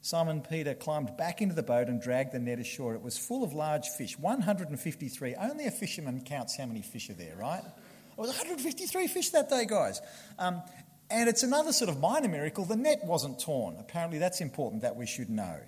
Simon 0.01 0.41
Peter 0.41 0.75
climbed 0.75 1.17
back 1.17 1.41
into 1.41 1.55
the 1.55 1.63
boat 1.63 1.87
and 1.87 1.99
dragged 1.99 2.31
the 2.31 2.39
net 2.39 2.59
ashore. 2.59 2.93
It 2.93 3.01
was 3.01 3.17
full 3.17 3.43
of 3.43 3.53
large 3.53 3.87
fish, 3.87 4.19
153. 4.19 5.35
Only 5.35 5.65
a 5.65 5.71
fisherman 5.71 6.21
counts 6.21 6.55
how 6.55 6.67
many 6.67 6.83
fish 6.83 7.09
are 7.09 7.13
there, 7.13 7.35
right? 7.35 7.63
It 7.65 8.17
was 8.17 8.29
153 8.29 9.07
fish 9.07 9.29
that 9.31 9.49
day, 9.49 9.65
guys. 9.65 9.99
Um, 10.37 10.61
and 11.09 11.27
it's 11.27 11.43
another 11.43 11.73
sort 11.73 11.89
of 11.89 11.99
minor 11.99 12.29
miracle. 12.29 12.65
The 12.65 12.75
net 12.75 13.03
wasn't 13.03 13.39
torn. 13.39 13.77
Apparently, 13.79 14.19
that's 14.19 14.41
important 14.41 14.83
that 14.83 14.95
we 14.95 15.05
should 15.05 15.29
know. 15.29 15.59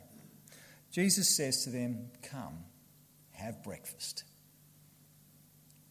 Jesus 0.91 1.35
says 1.35 1.63
to 1.63 1.69
them, 1.69 2.09
Come, 2.23 2.59
have 3.31 3.63
breakfast. 3.63 4.23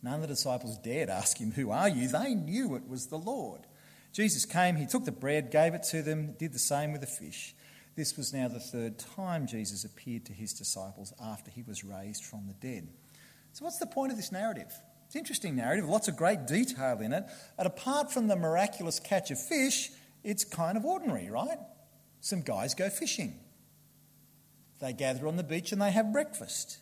None 0.06 0.14
of 0.14 0.20
the 0.20 0.28
disciples 0.28 0.78
dared 0.78 1.10
ask 1.10 1.38
him, 1.38 1.50
Who 1.50 1.72
are 1.72 1.88
you? 1.88 2.06
They 2.06 2.32
knew 2.32 2.76
it 2.76 2.88
was 2.88 3.08
the 3.08 3.18
Lord. 3.18 3.62
Jesus 4.12 4.44
came, 4.44 4.76
he 4.76 4.86
took 4.86 5.04
the 5.04 5.10
bread, 5.10 5.50
gave 5.50 5.74
it 5.74 5.82
to 5.90 6.00
them, 6.00 6.36
did 6.38 6.52
the 6.52 6.60
same 6.60 6.92
with 6.92 7.00
the 7.00 7.08
fish. 7.08 7.56
This 7.96 8.16
was 8.16 8.32
now 8.32 8.46
the 8.46 8.60
third 8.60 9.00
time 9.00 9.48
Jesus 9.48 9.84
appeared 9.84 10.24
to 10.26 10.32
his 10.32 10.52
disciples 10.52 11.12
after 11.20 11.50
he 11.50 11.62
was 11.62 11.82
raised 11.82 12.24
from 12.24 12.46
the 12.46 12.54
dead. 12.54 12.86
So, 13.52 13.64
what's 13.64 13.80
the 13.80 13.86
point 13.86 14.12
of 14.12 14.16
this 14.16 14.30
narrative? 14.30 14.72
It's 15.06 15.16
an 15.16 15.18
interesting 15.18 15.56
narrative, 15.56 15.88
lots 15.88 16.06
of 16.06 16.14
great 16.14 16.46
detail 16.46 17.00
in 17.00 17.12
it. 17.12 17.24
And 17.58 17.66
apart 17.66 18.12
from 18.12 18.28
the 18.28 18.36
miraculous 18.36 19.00
catch 19.00 19.32
of 19.32 19.40
fish, 19.40 19.90
it's 20.22 20.44
kind 20.44 20.78
of 20.78 20.84
ordinary, 20.84 21.28
right? 21.30 21.58
Some 22.20 22.42
guys 22.42 22.74
go 22.74 22.90
fishing. 22.90 23.40
They 24.80 24.92
gather 24.92 25.26
on 25.26 25.34
the 25.34 25.42
beach 25.42 25.72
and 25.72 25.82
they 25.82 25.90
have 25.90 26.12
breakfast. 26.12 26.78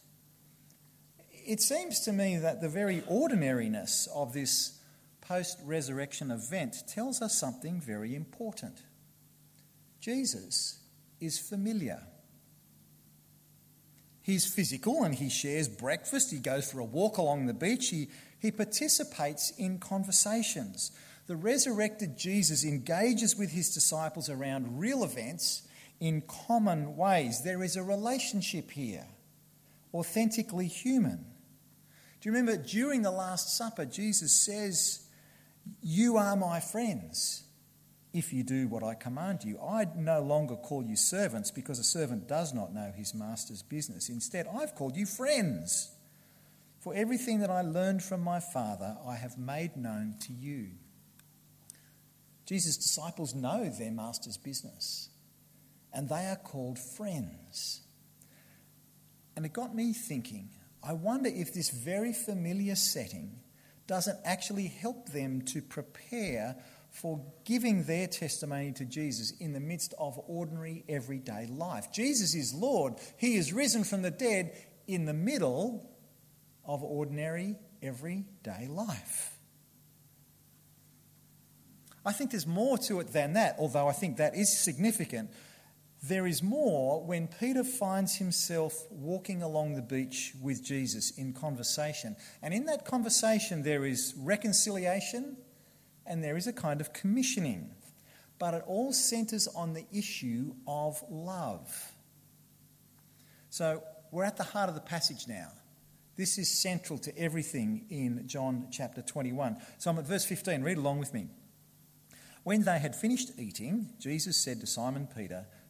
It 1.46 1.60
seems 1.60 2.00
to 2.00 2.12
me 2.12 2.36
that 2.38 2.60
the 2.60 2.68
very 2.68 3.02
ordinariness 3.06 4.08
of 4.14 4.32
this 4.32 4.78
post 5.20 5.58
resurrection 5.64 6.30
event 6.30 6.76
tells 6.88 7.20
us 7.20 7.38
something 7.38 7.80
very 7.80 8.14
important. 8.14 8.82
Jesus 10.00 10.78
is 11.20 11.38
familiar. 11.38 12.02
He's 14.22 14.46
physical 14.46 15.02
and 15.02 15.14
he 15.14 15.28
shares 15.28 15.68
breakfast. 15.68 16.30
He 16.30 16.38
goes 16.38 16.70
for 16.70 16.80
a 16.80 16.84
walk 16.84 17.18
along 17.18 17.44
the 17.44 17.54
beach. 17.54 17.90
He, 17.90 18.08
he 18.38 18.50
participates 18.50 19.50
in 19.58 19.78
conversations. 19.78 20.92
The 21.26 21.36
resurrected 21.36 22.16
Jesus 22.16 22.64
engages 22.64 23.36
with 23.36 23.50
his 23.50 23.72
disciples 23.72 24.30
around 24.30 24.78
real 24.78 25.04
events 25.04 25.62
in 26.00 26.22
common 26.22 26.96
ways. 26.96 27.42
There 27.42 27.62
is 27.62 27.76
a 27.76 27.82
relationship 27.82 28.70
here, 28.70 29.06
authentically 29.92 30.68
human. 30.68 31.26
Do 32.24 32.30
you 32.30 32.36
remember 32.36 32.56
during 32.56 33.02
the 33.02 33.10
Last 33.10 33.54
Supper, 33.54 33.84
Jesus 33.84 34.32
says, 34.32 35.02
You 35.82 36.16
are 36.16 36.34
my 36.36 36.58
friends 36.58 37.42
if 38.14 38.32
you 38.32 38.42
do 38.42 38.66
what 38.66 38.82
I 38.82 38.94
command 38.94 39.44
you. 39.44 39.60
I 39.60 39.86
no 39.94 40.22
longer 40.22 40.56
call 40.56 40.82
you 40.82 40.96
servants 40.96 41.50
because 41.50 41.78
a 41.78 41.84
servant 41.84 42.26
does 42.26 42.54
not 42.54 42.72
know 42.72 42.90
his 42.96 43.12
master's 43.12 43.62
business. 43.62 44.08
Instead, 44.08 44.46
I've 44.46 44.74
called 44.74 44.96
you 44.96 45.04
friends. 45.04 45.92
For 46.80 46.94
everything 46.94 47.40
that 47.40 47.50
I 47.50 47.60
learned 47.60 48.02
from 48.02 48.22
my 48.22 48.40
Father, 48.40 48.96
I 49.06 49.16
have 49.16 49.36
made 49.36 49.76
known 49.76 50.14
to 50.20 50.32
you. 50.32 50.68
Jesus' 52.46 52.78
disciples 52.78 53.34
know 53.34 53.68
their 53.68 53.92
master's 53.92 54.38
business, 54.38 55.10
and 55.92 56.08
they 56.08 56.24
are 56.24 56.40
called 56.42 56.78
friends. 56.78 57.82
And 59.36 59.44
it 59.44 59.52
got 59.52 59.74
me 59.74 59.92
thinking 59.92 60.48
I 60.86 60.92
wonder 60.92 61.30
if 61.32 61.54
this 61.54 61.70
very 61.70 62.12
familiar 62.12 62.76
setting 62.76 63.40
doesn't 63.86 64.18
actually 64.24 64.66
help 64.66 65.08
them 65.08 65.42
to 65.42 65.62
prepare 65.62 66.56
for 66.90 67.24
giving 67.44 67.84
their 67.84 68.06
testimony 68.06 68.72
to 68.72 68.84
Jesus 68.84 69.32
in 69.40 69.52
the 69.52 69.60
midst 69.60 69.94
of 69.98 70.20
ordinary 70.28 70.84
everyday 70.88 71.46
life. 71.46 71.90
Jesus 71.92 72.34
is 72.34 72.54
Lord. 72.54 72.94
He 73.16 73.36
is 73.36 73.52
risen 73.52 73.82
from 73.82 74.02
the 74.02 74.10
dead 74.10 74.52
in 74.86 75.06
the 75.06 75.14
middle 75.14 75.90
of 76.64 76.84
ordinary 76.84 77.56
everyday 77.82 78.68
life. 78.68 79.30
I 82.06 82.12
think 82.12 82.30
there's 82.30 82.46
more 82.46 82.76
to 82.86 83.00
it 83.00 83.12
than 83.12 83.32
that, 83.32 83.56
although 83.58 83.88
I 83.88 83.92
think 83.92 84.18
that 84.18 84.36
is 84.36 84.56
significant. 84.62 85.30
There 86.06 86.26
is 86.26 86.42
more 86.42 87.02
when 87.02 87.28
Peter 87.28 87.64
finds 87.64 88.16
himself 88.16 88.86
walking 88.90 89.42
along 89.42 89.74
the 89.74 89.82
beach 89.82 90.34
with 90.42 90.62
Jesus 90.62 91.10
in 91.12 91.32
conversation. 91.32 92.14
And 92.42 92.52
in 92.52 92.66
that 92.66 92.84
conversation, 92.84 93.62
there 93.62 93.86
is 93.86 94.12
reconciliation 94.18 95.38
and 96.04 96.22
there 96.22 96.36
is 96.36 96.46
a 96.46 96.52
kind 96.52 96.82
of 96.82 96.92
commissioning. 96.92 97.70
But 98.38 98.52
it 98.52 98.64
all 98.66 98.92
centres 98.92 99.48
on 99.48 99.72
the 99.72 99.86
issue 99.92 100.54
of 100.66 101.02
love. 101.08 101.92
So 103.48 103.82
we're 104.10 104.24
at 104.24 104.36
the 104.36 104.44
heart 104.44 104.68
of 104.68 104.74
the 104.74 104.82
passage 104.82 105.26
now. 105.26 105.52
This 106.16 106.36
is 106.36 106.50
central 106.50 106.98
to 106.98 107.18
everything 107.18 107.86
in 107.88 108.28
John 108.28 108.66
chapter 108.70 109.00
21. 109.00 109.56
So 109.78 109.90
I'm 109.90 109.98
at 109.98 110.06
verse 110.06 110.26
15. 110.26 110.62
Read 110.62 110.76
along 110.76 110.98
with 110.98 111.14
me. 111.14 111.28
When 112.42 112.64
they 112.64 112.78
had 112.78 112.94
finished 112.94 113.30
eating, 113.38 113.94
Jesus 113.98 114.36
said 114.36 114.60
to 114.60 114.66
Simon 114.66 115.08
Peter, 115.16 115.46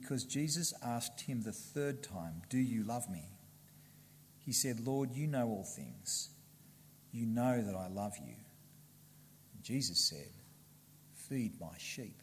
because 0.00 0.24
Jesus 0.24 0.74
asked 0.84 1.22
him 1.22 1.40
the 1.40 1.52
third 1.52 2.02
time, 2.02 2.42
Do 2.50 2.58
you 2.58 2.84
love 2.84 3.08
me? 3.08 3.24
He 4.38 4.52
said, 4.52 4.86
Lord, 4.86 5.10
you 5.10 5.26
know 5.26 5.48
all 5.48 5.64
things. 5.64 6.28
You 7.12 7.24
know 7.24 7.62
that 7.62 7.74
I 7.74 7.88
love 7.88 8.12
you. 8.22 8.34
Jesus 9.62 9.98
said, 9.98 10.28
Feed 11.14 11.58
my 11.58 11.78
sheep. 11.78 12.20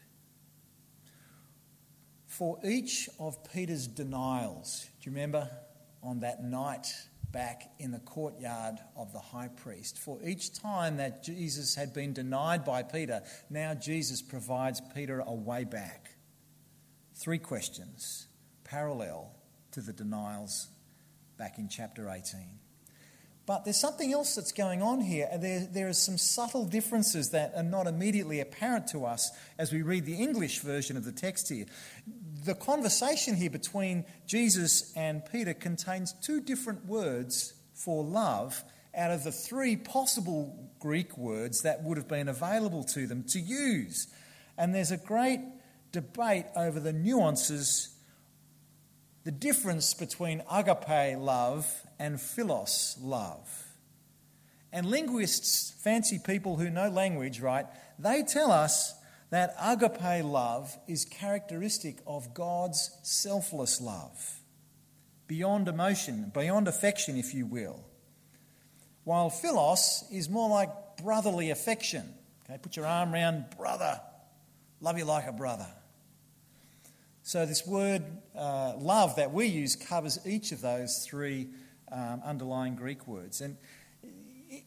For 2.27 2.59
each 2.63 3.09
of 3.19 3.43
Peter's 3.51 3.87
denials, 3.87 4.87
do 5.01 5.09
you 5.09 5.15
remember 5.15 5.49
on 6.03 6.19
that 6.19 6.43
night 6.43 6.93
back 7.31 7.71
in 7.79 7.91
the 7.91 7.99
courtyard 7.99 8.75
of 8.95 9.11
the 9.13 9.19
high 9.19 9.49
priest? 9.49 9.97
For 9.97 10.19
each 10.23 10.53
time 10.53 10.97
that 10.97 11.23
Jesus 11.23 11.73
had 11.73 11.91
been 11.91 12.13
denied 12.13 12.63
by 12.65 12.83
Peter, 12.83 13.23
now 13.49 13.73
Jesus 13.73 14.21
provides 14.21 14.79
Peter 14.93 15.23
a 15.25 15.33
way 15.33 15.63
back. 15.63 16.12
Three 17.15 17.39
questions 17.39 18.27
parallel 18.63 19.31
to 19.71 19.81
the 19.81 19.93
denials 19.93 20.67
back 21.37 21.57
in 21.57 21.69
chapter 21.69 22.09
18. 22.09 22.59
But 23.45 23.65
there's 23.65 23.79
something 23.79 24.13
else 24.13 24.35
that's 24.35 24.53
going 24.53 24.81
on 24.81 25.01
here, 25.01 25.27
and 25.29 25.43
there, 25.43 25.67
there 25.69 25.89
are 25.89 25.93
some 25.93 26.17
subtle 26.17 26.65
differences 26.65 27.31
that 27.31 27.53
are 27.55 27.63
not 27.63 27.87
immediately 27.87 28.39
apparent 28.39 28.87
to 28.87 29.05
us 29.05 29.31
as 29.57 29.73
we 29.73 29.81
read 29.81 30.05
the 30.05 30.15
English 30.15 30.59
version 30.59 30.95
of 30.95 31.03
the 31.03 31.11
text 31.11 31.49
here. 31.49 31.65
The 32.45 32.55
conversation 32.55 33.35
here 33.35 33.49
between 33.49 34.05
Jesus 34.25 34.93
and 34.95 35.25
Peter 35.29 35.53
contains 35.53 36.13
two 36.13 36.39
different 36.39 36.85
words 36.85 37.53
for 37.73 38.03
love 38.03 38.63
out 38.95 39.11
of 39.11 39.23
the 39.23 39.31
three 39.31 39.75
possible 39.75 40.71
Greek 40.79 41.17
words 41.17 41.63
that 41.63 41.83
would 41.83 41.97
have 41.97 42.07
been 42.07 42.29
available 42.29 42.83
to 42.85 43.07
them 43.07 43.23
to 43.29 43.39
use. 43.39 44.07
And 44.57 44.73
there's 44.73 44.91
a 44.91 44.97
great 44.97 45.41
debate 45.93 46.47
over 46.57 46.81
the 46.81 46.91
nuances 46.91 47.93
the 49.23 49.31
difference 49.31 49.93
between 49.93 50.43
agape 50.51 51.17
love 51.17 51.85
and 51.97 52.19
philos 52.19 52.97
love. 53.01 53.67
And 54.71 54.87
linguists, 54.87 55.71
fancy 55.81 56.19
people 56.19 56.57
who 56.57 56.69
know 56.69 56.89
language, 56.89 57.39
right, 57.39 57.65
they 57.97 58.23
tell 58.23 58.51
us 58.51 58.93
that 59.29 59.55
agape 59.61 60.25
love 60.25 60.77
is 60.87 61.05
characteristic 61.05 61.99
of 62.05 62.33
God's 62.33 62.91
selfless 63.03 63.79
love, 63.79 64.41
beyond 65.27 65.67
emotion, 65.67 66.31
beyond 66.33 66.67
affection, 66.67 67.15
if 67.17 67.33
you 67.33 67.45
will. 67.45 67.85
While 69.05 69.29
philos 69.29 70.03
is 70.11 70.27
more 70.29 70.49
like 70.49 70.97
brotherly 70.97 71.49
affection. 71.49 72.13
Okay, 72.45 72.57
put 72.61 72.75
your 72.75 72.85
arm 72.85 73.13
around 73.13 73.45
brother, 73.57 74.01
love 74.81 74.97
you 74.97 75.05
like 75.05 75.27
a 75.27 75.31
brother. 75.31 75.67
So, 77.23 77.45
this 77.45 77.65
word 77.65 78.03
uh, 78.37 78.75
love 78.77 79.15
that 79.15 79.33
we 79.33 79.47
use 79.47 79.75
covers 79.75 80.19
each 80.25 80.51
of 80.51 80.61
those 80.61 81.05
three 81.05 81.47
um, 81.91 82.21
underlying 82.23 82.75
Greek 82.75 83.07
words. 83.07 83.41
And 83.41 83.57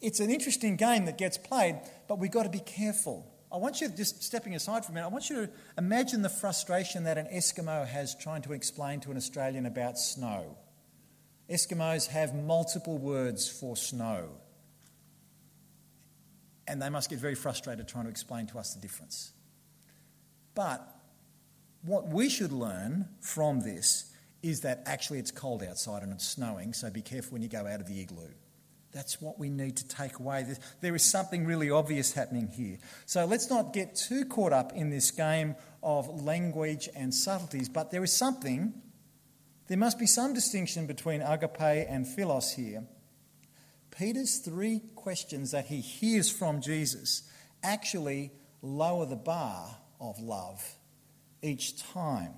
it's 0.01 0.21
an 0.21 0.31
interesting 0.31 0.77
game 0.77 1.05
that 1.05 1.19
gets 1.19 1.39
played, 1.39 1.79
but 2.09 2.19
we've 2.19 2.31
got 2.31 2.43
to 2.43 2.51
be 2.51 2.61
careful 2.61 3.31
I 3.53 3.59
want 3.59 3.81
you, 3.81 3.89
just 3.89 4.23
stepping 4.23 4.55
aside 4.55 4.85
for 4.85 4.93
a 4.93 4.95
minute, 4.95 5.07
I 5.07 5.11
want 5.11 5.31
you 5.31 5.47
to 5.47 5.51
imagine 5.79 6.23
the 6.23 6.29
frustration 6.29 7.05
that 7.05 7.17
an 7.17 7.27
Eskimo 7.33 7.87
has 7.87 8.15
trying 8.15 8.43
to 8.43 8.53
explain 8.53 9.01
to 9.01 9.11
an 9.11 9.17
Australian 9.17 9.67
about 9.67 9.99
snow. 9.99 10.57
Eskimos 11.49 12.09
have 12.09 12.35
multiple 12.35 12.99
words 12.99 13.49
for 13.49 13.77
snow. 13.77 14.29
And 16.67 16.83
they 16.83 16.91
must 16.91 17.09
get 17.09 17.21
very 17.21 17.37
frustrated 17.37 17.87
trying 17.87 18.05
to 18.05 18.11
explain 18.11 18.49
to 18.49 18.59
us 18.59 18.75
the 18.75 18.81
difference. 18.81 19.33
But 20.57 20.87
what 21.87 22.09
we 22.09 22.29
should 22.29 22.53
learn 22.53 23.09
from 23.21 23.61
this 23.61 24.13
is 24.43 24.61
that 24.61 24.83
actually 24.87 25.19
it's 25.19 25.31
cold 25.31 25.63
outside 25.63 26.03
and 26.03 26.13
it's 26.13 26.27
snowing, 26.27 26.73
so 26.73 26.91
be 26.91 27.01
careful 27.01 27.33
when 27.33 27.43
you 27.43 27.49
go 27.49 27.67
out 27.67 27.81
of 27.81 27.87
the 27.87 28.01
igloo. 28.01 28.29
That's 28.93 29.21
what 29.21 29.39
we 29.39 29.49
need 29.49 29.77
to 29.79 29.89
take 29.89 30.19
away. 30.19 30.47
There 30.81 30.95
is 30.95 31.03
something 31.03 31.45
really 31.45 31.71
obvious 31.71 32.13
happening 32.13 32.49
here. 32.49 32.79
So 33.05 33.25
let's 33.27 33.51
not 33.51 33.73
get 33.73 33.95
too 33.95 34.25
caught 34.25 34.53
up 34.53 34.73
in 34.73 34.91
this 34.91 35.11
game 35.11 35.55
of 35.83 36.23
language 36.23 36.89
and 36.95 37.15
subtleties, 37.15 37.69
but 37.69 37.91
there 37.91 38.03
is 38.03 38.13
something, 38.13 38.75
there 39.69 39.77
must 39.77 39.99
be 39.99 40.07
some 40.07 40.33
distinction 40.33 40.87
between 40.87 41.21
agape 41.21 41.61
and 41.61 42.07
philos 42.07 42.53
here. 42.53 42.85
Peter's 43.97 44.39
three 44.39 44.81
questions 44.95 45.51
that 45.51 45.67
he 45.67 45.81
hears 45.81 46.31
from 46.31 46.61
Jesus 46.61 47.23
actually 47.63 48.33
lower 48.63 49.07
the 49.07 49.17
bar 49.17 49.77
of 50.01 50.19
love 50.21 50.77
each 51.43 51.79
time. 51.79 52.35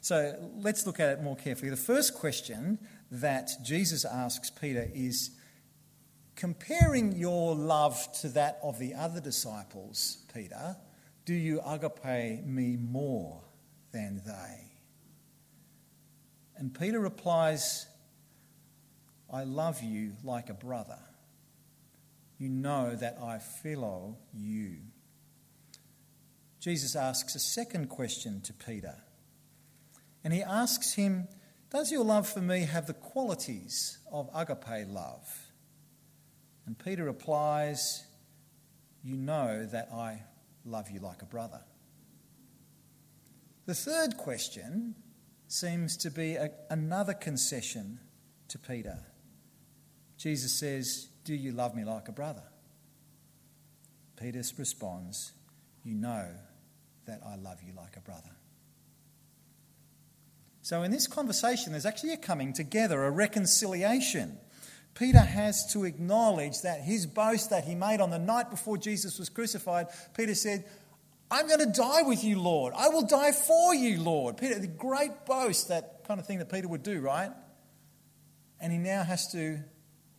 So 0.00 0.50
let's 0.56 0.86
look 0.86 1.00
at 1.00 1.10
it 1.10 1.22
more 1.22 1.36
carefully. 1.36 1.70
The 1.70 1.76
first 1.76 2.14
question 2.14 2.78
that 3.10 3.50
Jesus 3.64 4.04
asks 4.04 4.50
Peter 4.50 4.88
is 4.92 5.30
Comparing 6.34 7.14
your 7.14 7.54
love 7.54 8.08
to 8.20 8.28
that 8.30 8.58
of 8.62 8.78
the 8.78 8.94
other 8.94 9.20
disciples, 9.20 10.24
Peter, 10.34 10.76
do 11.24 11.34
you 11.34 11.60
agape 11.64 12.44
me 12.44 12.76
more 12.76 13.42
than 13.92 14.22
they? 14.26 14.72
And 16.56 16.76
Peter 16.76 16.98
replies, 16.98 17.86
I 19.32 19.44
love 19.44 19.82
you 19.82 20.12
like 20.24 20.48
a 20.48 20.54
brother. 20.54 20.98
You 22.38 22.48
know 22.48 22.96
that 22.96 23.18
I 23.22 23.38
philo 23.38 24.16
you. 24.34 24.78
Jesus 26.62 26.94
asks 26.94 27.34
a 27.34 27.40
second 27.40 27.88
question 27.88 28.40
to 28.42 28.52
Peter. 28.52 28.94
And 30.22 30.32
he 30.32 30.42
asks 30.42 30.94
him, 30.94 31.26
Does 31.70 31.90
your 31.90 32.04
love 32.04 32.28
for 32.28 32.40
me 32.40 32.60
have 32.60 32.86
the 32.86 32.94
qualities 32.94 33.98
of 34.12 34.30
agape 34.32 34.86
love? 34.88 35.28
And 36.64 36.78
Peter 36.78 37.04
replies, 37.04 38.06
You 39.02 39.16
know 39.16 39.66
that 39.72 39.88
I 39.92 40.22
love 40.64 40.88
you 40.88 41.00
like 41.00 41.22
a 41.22 41.26
brother. 41.26 41.62
The 43.66 43.74
third 43.74 44.16
question 44.16 44.94
seems 45.48 45.96
to 45.96 46.12
be 46.12 46.36
a, 46.36 46.50
another 46.70 47.12
concession 47.12 47.98
to 48.46 48.58
Peter. 48.60 49.00
Jesus 50.16 50.60
says, 50.60 51.08
Do 51.24 51.34
you 51.34 51.50
love 51.50 51.74
me 51.74 51.84
like 51.84 52.06
a 52.06 52.12
brother? 52.12 52.44
Peter 54.14 54.42
responds, 54.56 55.32
You 55.82 55.96
know 55.96 56.28
that 57.06 57.20
I 57.26 57.36
love 57.36 57.58
you 57.66 57.72
like 57.74 57.96
a 57.96 58.00
brother. 58.00 58.30
So, 60.62 60.82
in 60.82 60.92
this 60.92 61.08
conversation, 61.08 61.72
there's 61.72 61.86
actually 61.86 62.12
a 62.12 62.16
coming 62.16 62.52
together, 62.52 63.04
a 63.04 63.10
reconciliation. 63.10 64.38
Peter 64.94 65.18
has 65.18 65.72
to 65.72 65.84
acknowledge 65.84 66.60
that 66.62 66.82
his 66.82 67.06
boast 67.06 67.50
that 67.50 67.64
he 67.64 67.74
made 67.74 68.00
on 68.00 68.10
the 68.10 68.18
night 68.18 68.50
before 68.50 68.76
Jesus 68.76 69.18
was 69.18 69.28
crucified, 69.28 69.86
Peter 70.14 70.34
said, 70.34 70.64
I'm 71.30 71.48
going 71.48 71.60
to 71.60 71.66
die 71.66 72.02
with 72.02 72.22
you, 72.22 72.38
Lord. 72.38 72.74
I 72.76 72.90
will 72.90 73.06
die 73.06 73.32
for 73.32 73.74
you, 73.74 74.00
Lord. 74.00 74.36
Peter, 74.36 74.58
the 74.58 74.66
great 74.66 75.24
boast, 75.24 75.68
that 75.68 76.04
kind 76.06 76.20
of 76.20 76.26
thing 76.26 76.38
that 76.38 76.52
Peter 76.52 76.68
would 76.68 76.82
do, 76.82 77.00
right? 77.00 77.30
And 78.60 78.70
he 78.70 78.78
now 78.78 79.02
has 79.02 79.32
to, 79.32 79.58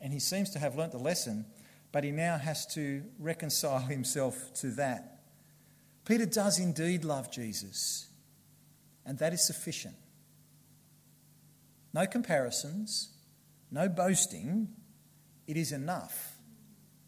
and 0.02 0.12
he 0.12 0.20
seems 0.20 0.50
to 0.52 0.60
have 0.60 0.75
learnt 0.75 0.92
the 0.92 0.98
lesson, 0.98 1.46
but 1.92 2.04
he 2.04 2.10
now 2.10 2.38
has 2.38 2.66
to 2.74 3.04
reconcile 3.20 3.80
himself 3.80 4.54
to 4.56 4.72
that. 4.72 5.12
Peter 6.06 6.26
does 6.26 6.60
indeed 6.60 7.06
love 7.06 7.32
Jesus, 7.32 8.08
and 9.06 9.18
that 9.20 9.34
is 9.34 9.46
sufficient. 9.46 9.96
No 11.94 12.06
comparisons, 12.06 13.12
no 13.72 13.88
boasting, 13.88 14.70
it 15.48 15.58
is 15.58 15.72
enough 15.72 16.38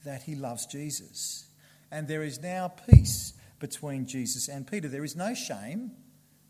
that 0.04 0.24
he 0.24 0.36
loves 0.36 0.66
Jesus. 0.66 1.50
And 1.92 2.08
there 2.08 2.24
is 2.24 2.42
now 2.42 2.68
peace 2.68 3.34
between 3.60 4.06
Jesus 4.06 4.48
and 4.48 4.68
Peter. 4.68 4.88
There 4.88 5.04
is 5.04 5.16
no 5.16 5.34
shame, 5.34 5.92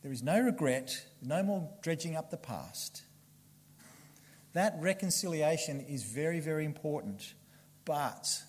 there 0.02 0.12
is 0.12 0.22
no 0.22 0.40
regret, 0.40 1.06
no 1.22 1.42
more 1.44 1.70
dredging 1.82 2.16
up 2.16 2.30
the 2.30 2.38
past. 2.38 3.04
That 4.54 4.76
reconciliation 4.80 5.82
is 5.82 6.04
very, 6.04 6.40
very 6.40 6.66
important. 6.66 7.34
But 7.84 8.42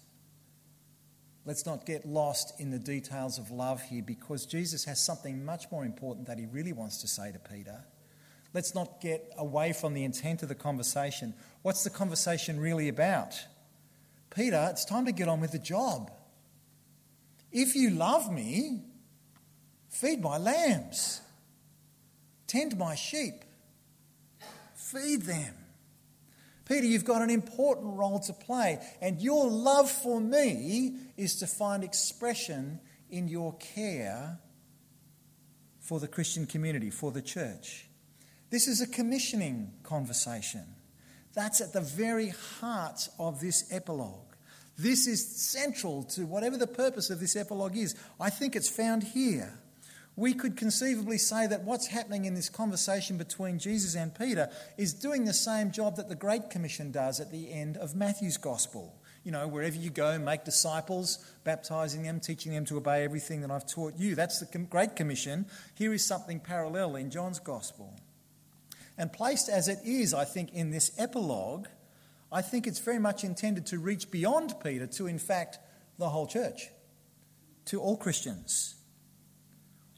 let's 1.47 1.65
not 1.65 1.87
get 1.87 2.05
lost 2.05 2.61
in 2.61 2.71
the 2.71 2.79
details 2.79 3.39
of 3.39 3.51
love 3.51 3.81
here 3.83 4.03
because 4.03 4.45
Jesus 4.45 4.85
has 4.85 5.03
something 5.03 5.45
much 5.45 5.71
more 5.71 5.85
important 5.85 6.27
that 6.27 6.39
he 6.39 6.47
really 6.47 6.73
wants 6.73 7.01
to 7.01 7.09
say 7.09 7.33
to 7.33 7.39
Peter. 7.39 7.85
Let's 8.53 8.75
not 8.75 9.01
get 9.01 9.33
away 9.39 9.73
from 9.73 9.95
the 9.95 10.05
intent 10.05 10.43
of 10.43 10.49
the 10.49 10.55
conversation. 10.55 11.35
What's 11.63 11.85
the 11.85 11.91
conversation 11.91 12.59
really 12.59 12.89
about? 12.89 13.35
Peter, 14.35 14.69
it's 14.71 14.85
time 14.85 15.07
to 15.07 15.13
get 15.13 15.29
on 15.29 15.41
with 15.41 15.53
the 15.53 15.59
job. 15.59 16.11
If 17.53 17.77
you 17.77 17.91
love 17.91 18.31
me, 18.31 18.83
feed 19.89 20.21
my 20.21 20.39
lambs, 20.39 21.21
tend 22.47 22.77
my 22.77 22.97
sheep, 22.97 23.45
feed 24.75 25.23
them. 25.23 25.55
Peter, 26.66 26.85
you've 26.85 27.05
got 27.05 27.22
an 27.22 27.31
important 27.31 27.96
role 27.96 28.18
to 28.18 28.33
play, 28.33 28.79
and 29.00 29.20
your 29.20 29.48
love 29.48 29.88
for 29.88 30.20
me 30.20 30.96
is 31.16 31.37
to 31.37 31.46
find 31.46 31.85
expression 31.85 32.81
in 33.09 33.29
your 33.29 33.57
care 33.59 34.38
for 35.79 36.00
the 36.00 36.09
Christian 36.09 36.44
community, 36.44 36.90
for 36.90 37.12
the 37.12 37.22
church. 37.22 37.88
This 38.50 38.66
is 38.66 38.81
a 38.81 38.87
commissioning 38.87 39.72
conversation. 39.85 40.64
That's 41.35 41.61
at 41.61 41.72
the 41.72 41.81
very 41.81 42.31
heart 42.61 43.09
of 43.18 43.40
this 43.40 43.72
epilogue. 43.72 44.35
This 44.76 45.07
is 45.07 45.24
central 45.24 46.02
to 46.05 46.26
whatever 46.26 46.57
the 46.57 46.66
purpose 46.66 47.11
of 47.11 47.20
this 47.20 47.37
epilogue 47.37 47.76
is. 47.76 47.94
I 48.20 48.31
think 48.31 48.57
it's 48.57 48.68
found 48.68 49.05
here. 49.05 49.52
We 50.16 50.33
could 50.33 50.57
conceivably 50.57 51.18
say 51.18 51.46
that 51.46 51.64
what's 51.64 51.88
happening 51.88 52.24
in 52.24 52.35
this 52.35 52.48
conversation 52.48 53.18
between 53.18 53.59
Jesus 53.59 53.94
and 53.94 54.14
Peter 54.14 54.48
is 54.79 54.94
doing 54.94 55.26
the 55.26 55.35
same 55.35 55.70
job 55.70 55.96
that 55.96 56.09
the 56.09 56.14
Great 56.14 56.48
Commission 56.48 56.90
does 56.90 57.20
at 57.20 57.31
the 57.31 57.52
end 57.52 57.76
of 57.76 57.94
Matthew's 57.94 58.38
Gospel. 58.38 58.98
You 59.24 59.33
know, 59.33 59.46
wherever 59.46 59.76
you 59.76 59.90
go, 59.90 60.18
make 60.18 60.44
disciples, 60.44 61.18
baptizing 61.44 62.05
them, 62.05 62.20
teaching 62.20 62.52
them 62.52 62.64
to 62.66 62.79
obey 62.79 63.05
everything 63.05 63.42
that 63.42 63.50
I've 63.50 63.66
taught 63.66 63.98
you. 63.98 64.14
That's 64.14 64.40
the 64.40 64.59
Great 64.59 64.96
Commission. 64.96 65.46
Here 65.74 65.92
is 65.92 66.02
something 66.02 66.40
parallel 66.40 66.96
in 66.96 67.11
John's 67.11 67.38
Gospel. 67.38 67.92
And 68.96 69.12
placed 69.12 69.50
as 69.50 69.68
it 69.68 69.81
is, 69.85 70.14
I 70.14 70.24
think, 70.24 70.55
in 70.55 70.70
this 70.70 70.92
epilogue, 70.96 71.66
I 72.33 72.40
think 72.40 72.66
it's 72.66 72.79
very 72.79 72.98
much 72.98 73.22
intended 73.22 73.66
to 73.66 73.79
reach 73.79 74.11
beyond 74.11 74.55
Peter 74.64 74.87
to, 74.87 75.07
in 75.07 75.18
fact, 75.18 75.59
the 75.98 76.09
whole 76.09 76.26
church, 76.26 76.70
to 77.66 77.81
all 77.81 77.96
Christians. 77.98 78.76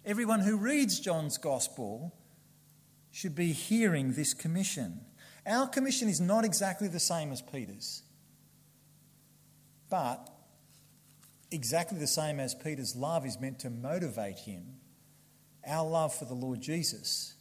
Everyone 0.09 0.41
who 0.41 0.57
reads 0.57 0.99
John's 0.99 1.37
gospel 1.37 2.15
should 3.11 3.35
be 3.35 3.53
hearing 3.53 4.15
this 4.15 4.33
commission. 4.33 5.03
Our 5.47 5.69
commission 5.69 6.09
is 6.09 6.19
not 6.19 6.47
exactly 6.47 6.89
the 6.89 6.99
same 6.99 7.31
as 7.31 7.43
Peter's, 7.43 8.05
but 9.91 10.31
exactly 11.51 11.99
the 11.99 12.07
same 12.07 12.41
as 12.41 12.55
Peter's 12.55 12.97
love 12.97 13.27
is 13.27 13.39
meant 13.39 13.59
to 13.59 13.69
motivate 13.69 14.39
him. 14.39 14.77
Our 15.67 15.87
love 15.87 16.15
for 16.15 16.25
the 16.25 16.33
Lord 16.33 16.63
Jesus 16.63 17.35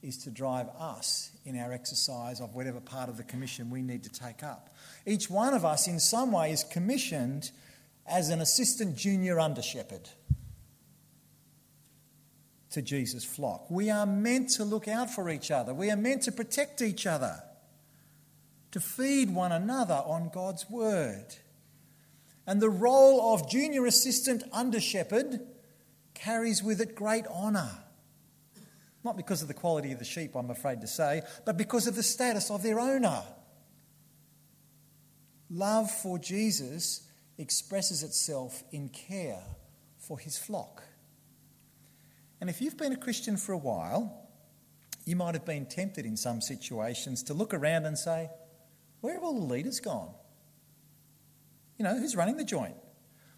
is 0.00 0.16
to 0.24 0.30
drive 0.30 0.68
us 0.78 1.32
in 1.44 1.58
our 1.58 1.70
exercise 1.70 2.40
of 2.40 2.54
whatever 2.54 2.80
part 2.80 3.10
of 3.10 3.18
the 3.18 3.24
commission 3.24 3.68
we 3.68 3.82
need 3.82 4.02
to 4.04 4.10
take 4.10 4.42
up. 4.42 4.70
Each 5.04 5.28
one 5.28 5.52
of 5.52 5.66
us, 5.66 5.86
in 5.86 6.00
some 6.00 6.32
way, 6.32 6.50
is 6.50 6.64
commissioned 6.64 7.50
as 8.06 8.30
an 8.30 8.40
assistant 8.40 8.96
junior 8.96 9.38
under 9.38 9.60
shepherd 9.60 10.08
to 12.76 12.82
Jesus' 12.82 13.24
flock. 13.24 13.70
We 13.70 13.90
are 13.90 14.06
meant 14.06 14.50
to 14.50 14.64
look 14.64 14.86
out 14.86 15.10
for 15.10 15.28
each 15.28 15.50
other, 15.50 15.74
we 15.74 15.90
are 15.90 15.96
meant 15.96 16.22
to 16.22 16.32
protect 16.32 16.80
each 16.80 17.06
other, 17.06 17.42
to 18.70 18.80
feed 18.80 19.34
one 19.34 19.52
another 19.52 20.02
on 20.06 20.30
God's 20.32 20.70
word. 20.70 21.36
And 22.46 22.60
the 22.62 22.70
role 22.70 23.34
of 23.34 23.50
junior 23.50 23.86
assistant 23.86 24.44
under 24.52 24.78
shepherd 24.78 25.40
carries 26.14 26.62
with 26.62 26.80
it 26.80 26.94
great 26.94 27.26
honour 27.26 27.70
not 29.06 29.16
because 29.16 29.40
of 29.40 29.46
the 29.46 29.54
quality 29.54 29.92
of 29.92 30.00
the 30.00 30.04
sheep, 30.04 30.34
I'm 30.34 30.50
afraid 30.50 30.80
to 30.80 30.88
say, 30.88 31.22
but 31.44 31.56
because 31.56 31.86
of 31.86 31.94
the 31.94 32.02
status 32.02 32.50
of 32.50 32.64
their 32.64 32.80
owner. 32.80 33.22
Love 35.48 35.88
for 35.90 36.18
Jesus 36.18 37.08
expresses 37.38 38.02
itself 38.02 38.64
in 38.72 38.88
care 38.88 39.44
for 39.96 40.18
his 40.18 40.36
flock. 40.36 40.82
And 42.40 42.50
if 42.50 42.60
you've 42.60 42.76
been 42.76 42.92
a 42.92 42.96
Christian 42.96 43.36
for 43.36 43.52
a 43.52 43.58
while, 43.58 44.28
you 45.04 45.16
might 45.16 45.34
have 45.34 45.44
been 45.44 45.66
tempted 45.66 46.04
in 46.04 46.16
some 46.16 46.40
situations 46.40 47.22
to 47.24 47.34
look 47.34 47.54
around 47.54 47.86
and 47.86 47.98
say, 47.98 48.28
Where 49.00 49.14
have 49.14 49.22
all 49.22 49.38
the 49.40 49.46
leaders 49.46 49.80
gone? 49.80 50.12
You 51.78 51.84
know, 51.84 51.98
who's 51.98 52.16
running 52.16 52.36
the 52.36 52.44
joint? 52.44 52.76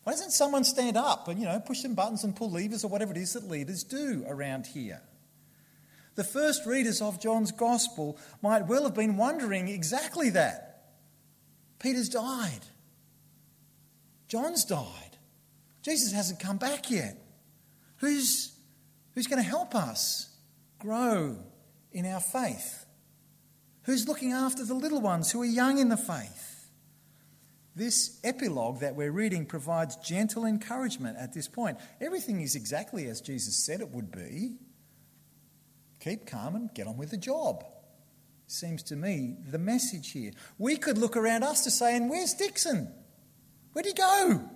Why 0.05 0.13
doesn't 0.13 0.31
someone 0.31 0.65
stand 0.65 0.97
up 0.97 1.29
and, 1.29 1.39
you 1.39 1.45
know, 1.45 1.61
push 1.61 1.83
some 1.83 1.95
buttons 1.95 2.25
and 2.25 2.35
pull 2.35 2.51
levers 2.51 2.85
or 2.85 2.89
whatever 2.89 3.13
it 3.13 3.19
is 3.19 3.35
that 3.35 3.47
leaders 3.49 3.85
do 3.85 4.25
around 4.27 4.67
here? 4.67 5.03
The 6.15 6.25
first 6.25 6.67
readers 6.67 7.01
of 7.01 7.21
John's 7.21 7.53
Gospel 7.53 8.19
might 8.43 8.67
well 8.67 8.85
have 8.85 8.95
been 8.95 9.17
wondering 9.17 9.69
exactly 9.69 10.31
that. 10.31 10.95
Peter's 11.79 12.09
died. 12.09 12.61
John's 14.27 14.65
died. 14.65 15.19
Jesus 15.83 16.13
hasn't 16.13 16.41
come 16.41 16.57
back 16.57 16.91
yet. 16.91 17.17
Who's, 17.99 18.58
who's 19.19 19.27
going 19.27 19.43
to 19.43 19.51
help 19.51 19.75
us 19.75 20.31
grow 20.79 21.37
in 21.91 22.07
our 22.07 22.21
faith? 22.21 22.87
Who's 23.83 24.07
looking 24.07 24.31
after 24.31 24.65
the 24.65 24.75
little 24.75 25.01
ones 25.01 25.33
who 25.33 25.43
are 25.43 25.45
young 25.45 25.79
in 25.79 25.89
the 25.89 25.97
faith? 25.97 26.71
This 27.75 28.21
epilogue 28.23 28.79
that 28.79 28.95
we're 28.95 29.11
reading 29.11 29.45
provides 29.45 29.97
gentle 29.97 30.45
encouragement 30.45 31.19
at 31.19 31.33
this 31.33 31.49
point. 31.49 31.79
Everything 32.01 32.43
is 32.43 32.55
exactly 32.55 33.09
as 33.09 33.21
Jesus 33.21 33.57
said 33.57 33.81
it 33.81 33.91
would 33.91 34.13
be. 34.13 34.59
Keep 35.99 36.29
calm 36.29 36.55
and 36.55 36.73
get 36.73 36.87
on 36.87 36.97
with 36.97 37.11
the 37.11 37.17
job. 37.17 37.65
Seems 38.47 38.85
to 38.85 38.95
me 38.95 39.35
the 39.51 39.59
message 39.59 40.13
here. 40.13 40.31
We 40.59 40.77
could 40.77 40.97
look 40.97 41.17
around 41.17 41.43
us 41.43 41.65
to 41.65 41.73
say, 41.73 41.97
and 41.97 42.09
where's 42.09 42.35
Dixon? 42.35 42.95
Where'd 43.73 43.87
he 43.87 43.95
go? 43.95 44.49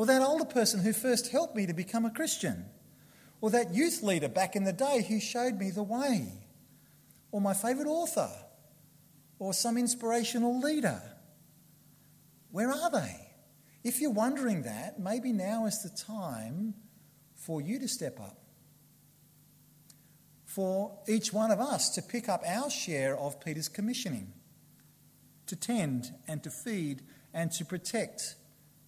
Or 0.00 0.06
that 0.06 0.22
older 0.22 0.46
person 0.46 0.80
who 0.80 0.94
first 0.94 1.30
helped 1.30 1.54
me 1.54 1.66
to 1.66 1.74
become 1.74 2.06
a 2.06 2.10
Christian? 2.10 2.64
Or 3.42 3.50
that 3.50 3.74
youth 3.74 4.02
leader 4.02 4.30
back 4.30 4.56
in 4.56 4.64
the 4.64 4.72
day 4.72 5.04
who 5.06 5.20
showed 5.20 5.58
me 5.58 5.70
the 5.70 5.82
way? 5.82 6.32
Or 7.30 7.42
my 7.42 7.52
favourite 7.52 7.86
author? 7.86 8.30
Or 9.38 9.52
some 9.52 9.76
inspirational 9.76 10.58
leader? 10.58 11.02
Where 12.50 12.70
are 12.70 12.90
they? 12.90 13.14
If 13.84 14.00
you're 14.00 14.10
wondering 14.10 14.62
that, 14.62 14.98
maybe 14.98 15.34
now 15.34 15.66
is 15.66 15.82
the 15.82 15.90
time 15.90 16.72
for 17.34 17.60
you 17.60 17.78
to 17.78 17.86
step 17.86 18.18
up. 18.18 18.38
For 20.46 20.98
each 21.08 21.30
one 21.30 21.50
of 21.50 21.60
us 21.60 21.90
to 21.90 22.00
pick 22.00 22.26
up 22.26 22.42
our 22.46 22.70
share 22.70 23.18
of 23.18 23.38
Peter's 23.38 23.68
commissioning 23.68 24.32
to 25.44 25.56
tend 25.56 26.14
and 26.26 26.42
to 26.42 26.50
feed 26.50 27.02
and 27.34 27.52
to 27.52 27.66
protect 27.66 28.36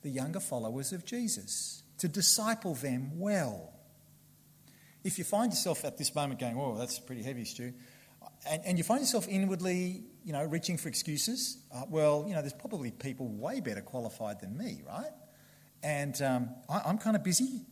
the 0.02 0.10
younger 0.10 0.40
followers 0.40 0.92
of 0.92 1.04
Jesus, 1.04 1.82
to 1.98 2.08
disciple 2.08 2.74
them 2.74 3.18
well. 3.18 3.72
If 5.04 5.18
you 5.18 5.24
find 5.24 5.52
yourself 5.52 5.84
at 5.84 5.98
this 5.98 6.14
moment 6.14 6.40
going, 6.40 6.56
"Oh, 6.58 6.76
that's 6.76 6.98
pretty 6.98 7.22
heavy, 7.22 7.44
Stu," 7.44 7.72
and, 8.48 8.62
and 8.64 8.78
you 8.78 8.84
find 8.84 9.00
yourself 9.00 9.28
inwardly, 9.28 10.02
you 10.24 10.32
know, 10.32 10.44
reaching 10.44 10.76
for 10.76 10.88
excuses, 10.88 11.58
uh, 11.74 11.82
well, 11.88 12.24
you 12.26 12.34
know, 12.34 12.40
there's 12.40 12.52
probably 12.52 12.90
people 12.90 13.28
way 13.28 13.60
better 13.60 13.80
qualified 13.80 14.40
than 14.40 14.56
me, 14.56 14.82
right? 14.86 15.10
And 15.82 16.20
um, 16.22 16.50
I, 16.68 16.88
am 16.88 16.98
kind 16.98 17.16
of 17.16 17.24
busy, 17.24 17.62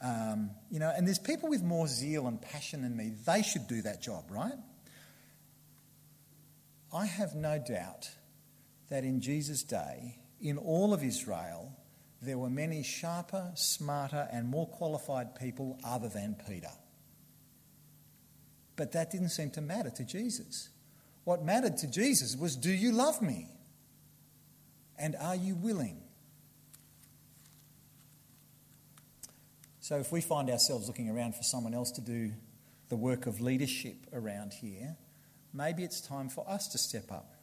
um, 0.00 0.50
you 0.70 0.78
know, 0.78 0.92
and 0.96 1.06
there's 1.06 1.18
people 1.18 1.48
with 1.48 1.62
more 1.62 1.86
zeal 1.86 2.26
and 2.26 2.40
passion 2.40 2.82
than 2.82 2.96
me. 2.96 3.12
They 3.26 3.42
should 3.42 3.66
do 3.66 3.82
that 3.82 4.02
job, 4.02 4.24
right? 4.30 4.54
I 6.92 7.06
have 7.06 7.34
no 7.34 7.58
doubt 7.58 8.10
that 8.88 9.04
in 9.04 9.20
Jesus' 9.20 9.62
day, 9.62 10.18
in 10.44 10.58
all 10.58 10.92
of 10.92 11.02
Israel, 11.02 11.72
there 12.20 12.36
were 12.36 12.50
many 12.50 12.82
sharper, 12.82 13.50
smarter, 13.54 14.28
and 14.30 14.46
more 14.46 14.68
qualified 14.68 15.34
people 15.34 15.78
other 15.82 16.08
than 16.08 16.36
Peter. 16.46 16.70
But 18.76 18.92
that 18.92 19.10
didn't 19.10 19.30
seem 19.30 19.50
to 19.52 19.62
matter 19.62 19.88
to 19.90 20.04
Jesus. 20.04 20.68
What 21.24 21.42
mattered 21.42 21.78
to 21.78 21.86
Jesus 21.86 22.36
was 22.36 22.56
do 22.56 22.70
you 22.70 22.92
love 22.92 23.22
me? 23.22 23.48
And 24.98 25.16
are 25.16 25.34
you 25.34 25.54
willing? 25.54 26.02
So 29.80 29.96
if 29.98 30.12
we 30.12 30.20
find 30.20 30.50
ourselves 30.50 30.86
looking 30.86 31.08
around 31.08 31.34
for 31.34 31.42
someone 31.42 31.72
else 31.72 31.90
to 31.92 32.02
do 32.02 32.32
the 32.90 32.96
work 32.96 33.26
of 33.26 33.40
leadership 33.40 33.96
around 34.12 34.52
here, 34.52 34.96
maybe 35.54 35.84
it's 35.84 36.02
time 36.02 36.28
for 36.28 36.48
us 36.48 36.68
to 36.68 36.78
step 36.78 37.10
up 37.10 37.33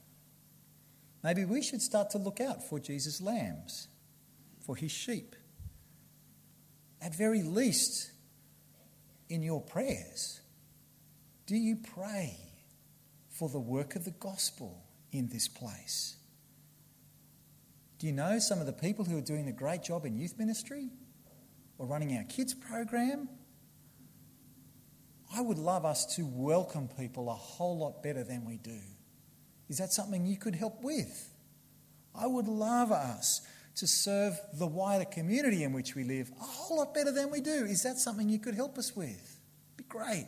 Maybe 1.23 1.45
we 1.45 1.61
should 1.61 1.81
start 1.81 2.09
to 2.11 2.17
look 2.17 2.41
out 2.41 2.67
for 2.67 2.79
Jesus' 2.79 3.21
lambs, 3.21 3.87
for 4.65 4.75
his 4.75 4.91
sheep. 4.91 5.35
At 7.01 7.15
very 7.15 7.43
least, 7.43 8.11
in 9.29 9.43
your 9.43 9.61
prayers, 9.61 10.41
do 11.45 11.55
you 11.55 11.77
pray 11.95 12.37
for 13.29 13.49
the 13.49 13.59
work 13.59 13.95
of 13.95 14.05
the 14.05 14.11
gospel 14.11 14.83
in 15.11 15.29
this 15.29 15.47
place? 15.47 16.15
Do 17.99 18.07
you 18.07 18.13
know 18.13 18.39
some 18.39 18.59
of 18.59 18.65
the 18.65 18.73
people 18.73 19.05
who 19.05 19.17
are 19.17 19.21
doing 19.21 19.47
a 19.47 19.51
great 19.51 19.83
job 19.83 20.05
in 20.05 20.15
youth 20.15 20.39
ministry 20.39 20.89
or 21.77 21.85
running 21.85 22.17
our 22.17 22.23
kids 22.23 22.53
program? 22.53 23.29
I 25.35 25.41
would 25.41 25.59
love 25.59 25.85
us 25.85 26.15
to 26.15 26.25
welcome 26.25 26.89
people 26.99 27.29
a 27.29 27.35
whole 27.35 27.77
lot 27.77 28.01
better 28.03 28.23
than 28.23 28.43
we 28.43 28.57
do. 28.57 28.79
Is 29.71 29.77
that 29.77 29.93
something 29.93 30.25
you 30.25 30.35
could 30.35 30.53
help 30.53 30.83
with? 30.83 31.31
I 32.13 32.27
would 32.27 32.49
love 32.49 32.91
us 32.91 33.39
to 33.77 33.87
serve 33.87 34.37
the 34.53 34.67
wider 34.67 35.05
community 35.05 35.63
in 35.63 35.71
which 35.71 35.95
we 35.95 36.03
live 36.03 36.29
a 36.41 36.43
whole 36.43 36.79
lot 36.79 36.93
better 36.93 37.09
than 37.09 37.31
we 37.31 37.39
do. 37.39 37.63
Is 37.63 37.83
that 37.83 37.97
something 37.97 38.27
you 38.27 38.37
could 38.37 38.53
help 38.53 38.77
us 38.77 38.93
with? 38.97 39.39
Be 39.77 39.85
great. 39.85 40.27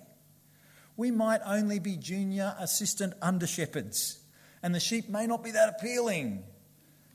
We 0.95 1.11
might 1.11 1.41
only 1.45 1.79
be 1.79 1.97
junior 1.97 2.55
assistant 2.57 3.15
under 3.21 3.45
shepherds, 3.45 4.17
and 4.63 4.73
the 4.73 4.79
sheep 4.79 5.09
may 5.09 5.27
not 5.27 5.43
be 5.43 5.51
that 5.51 5.75
appealing. 5.77 6.45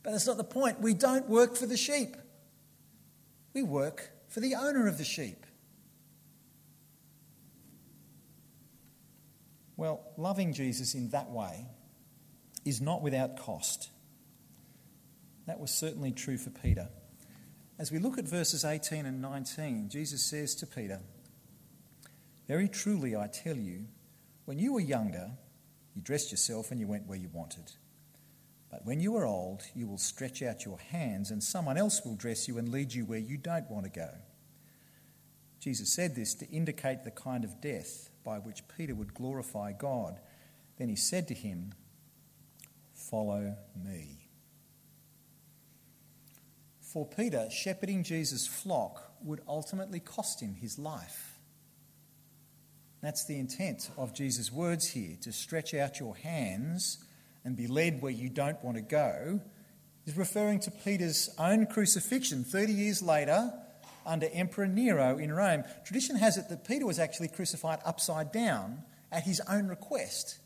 But 0.02 0.10
that's 0.10 0.26
not 0.26 0.36
the 0.36 0.44
point. 0.44 0.82
We 0.82 0.92
don't 0.92 1.30
work 1.30 1.56
for 1.56 1.64
the 1.64 1.78
sheep, 1.78 2.14
we 3.54 3.62
work 3.62 4.10
for 4.28 4.40
the 4.40 4.54
owner 4.54 4.86
of 4.86 4.98
the 4.98 5.04
sheep. 5.04 5.46
Well, 9.78 10.02
loving 10.18 10.52
Jesus 10.52 10.92
in 10.92 11.08
that 11.10 11.30
way 11.30 11.64
is 12.68 12.80
not 12.80 13.02
without 13.02 13.38
cost. 13.38 13.90
That 15.46 15.60
was 15.60 15.70
certainly 15.70 16.12
true 16.12 16.36
for 16.36 16.50
Peter. 16.50 16.88
As 17.78 17.90
we 17.90 17.98
look 17.98 18.18
at 18.18 18.28
verses 18.28 18.64
18 18.64 19.06
and 19.06 19.22
19, 19.22 19.88
Jesus 19.88 20.28
says 20.28 20.54
to 20.56 20.66
Peter, 20.66 21.00
Very 22.46 22.68
truly 22.68 23.16
I 23.16 23.28
tell 23.28 23.56
you, 23.56 23.86
when 24.44 24.58
you 24.58 24.74
were 24.74 24.80
younger, 24.80 25.30
you 25.94 26.02
dressed 26.02 26.30
yourself 26.30 26.70
and 26.70 26.80
you 26.80 26.86
went 26.86 27.06
where 27.06 27.18
you 27.18 27.30
wanted. 27.32 27.72
But 28.70 28.84
when 28.84 29.00
you 29.00 29.16
are 29.16 29.24
old, 29.24 29.62
you 29.74 29.86
will 29.86 29.98
stretch 29.98 30.42
out 30.42 30.64
your 30.64 30.78
hands, 30.78 31.30
and 31.30 31.42
someone 31.42 31.78
else 31.78 32.02
will 32.04 32.14
dress 32.14 32.48
you 32.48 32.58
and 32.58 32.68
lead 32.68 32.92
you 32.92 33.04
where 33.06 33.18
you 33.18 33.38
don't 33.38 33.70
want 33.70 33.84
to 33.84 33.90
go. 33.90 34.10
Jesus 35.60 35.94
said 35.94 36.14
this 36.14 36.34
to 36.34 36.48
indicate 36.50 37.04
the 37.04 37.10
kind 37.10 37.44
of 37.44 37.60
death 37.60 38.10
by 38.24 38.38
which 38.38 38.68
Peter 38.76 38.94
would 38.94 39.14
glorify 39.14 39.72
God. 39.72 40.20
Then 40.78 40.88
he 40.88 40.96
said 40.96 41.26
to 41.28 41.34
him, 41.34 41.72
Follow 43.10 43.56
me. 43.84 44.28
For 46.80 47.06
Peter, 47.06 47.48
shepherding 47.50 48.02
Jesus' 48.02 48.46
flock 48.46 49.12
would 49.22 49.40
ultimately 49.48 50.00
cost 50.00 50.40
him 50.40 50.54
his 50.54 50.78
life. 50.78 51.38
That's 53.02 53.24
the 53.26 53.38
intent 53.38 53.90
of 53.96 54.14
Jesus' 54.14 54.52
words 54.52 54.88
here 54.88 55.16
to 55.22 55.32
stretch 55.32 55.74
out 55.74 56.00
your 56.00 56.16
hands 56.16 56.98
and 57.44 57.56
be 57.56 57.66
led 57.66 58.02
where 58.02 58.12
you 58.12 58.28
don't 58.28 58.62
want 58.64 58.76
to 58.76 58.82
go, 58.82 59.40
is 60.06 60.16
referring 60.16 60.60
to 60.60 60.70
Peter's 60.70 61.30
own 61.38 61.66
crucifixion 61.66 62.44
30 62.44 62.72
years 62.72 63.02
later 63.02 63.52
under 64.04 64.28
Emperor 64.32 64.66
Nero 64.66 65.18
in 65.18 65.32
Rome. 65.32 65.64
Tradition 65.84 66.16
has 66.16 66.36
it 66.36 66.48
that 66.48 66.66
Peter 66.66 66.86
was 66.86 66.98
actually 66.98 67.28
crucified 67.28 67.78
upside 67.84 68.32
down 68.32 68.82
at 69.12 69.22
his 69.22 69.40
own 69.48 69.68
request 69.68 70.38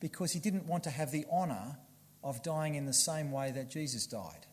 because 0.00 0.32
he 0.32 0.40
didn't 0.40 0.66
want 0.66 0.84
to 0.84 0.90
have 0.90 1.10
the 1.10 1.24
honour 1.32 1.78
of 2.24 2.42
dying 2.42 2.74
in 2.74 2.86
the 2.86 2.92
same 2.92 3.30
way 3.30 3.52
that 3.52 3.70
Jesus 3.70 4.06
died. 4.06 4.46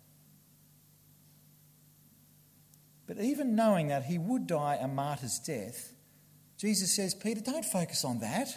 But 3.07 3.17
even 3.17 3.55
knowing 3.55 3.87
that 3.87 4.03
he 4.03 4.17
would 4.17 4.45
die 4.45 4.77
a 4.79 4.87
martyr's 4.87 5.39
death, 5.39 5.93
Jesus 6.57 6.95
says, 6.95 7.15
Peter, 7.15 7.41
don't 7.41 7.65
focus 7.65 8.05
on 8.05 8.19
that. 8.19 8.49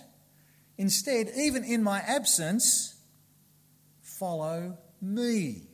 Instead, 0.77 1.31
even 1.37 1.65
in 1.65 1.83
my 1.83 2.01
absence, 2.01 2.97
follow 4.03 4.77
me. 5.01 5.69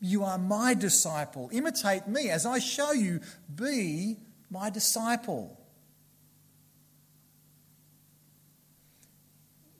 You 0.00 0.24
are 0.24 0.38
my 0.38 0.74
disciple. 0.74 1.48
Imitate 1.52 2.06
me 2.06 2.28
as 2.30 2.44
I 2.44 2.58
show 2.58 2.92
you. 2.92 3.20
Be 3.54 4.18
my 4.50 4.68
disciple. 4.70 5.58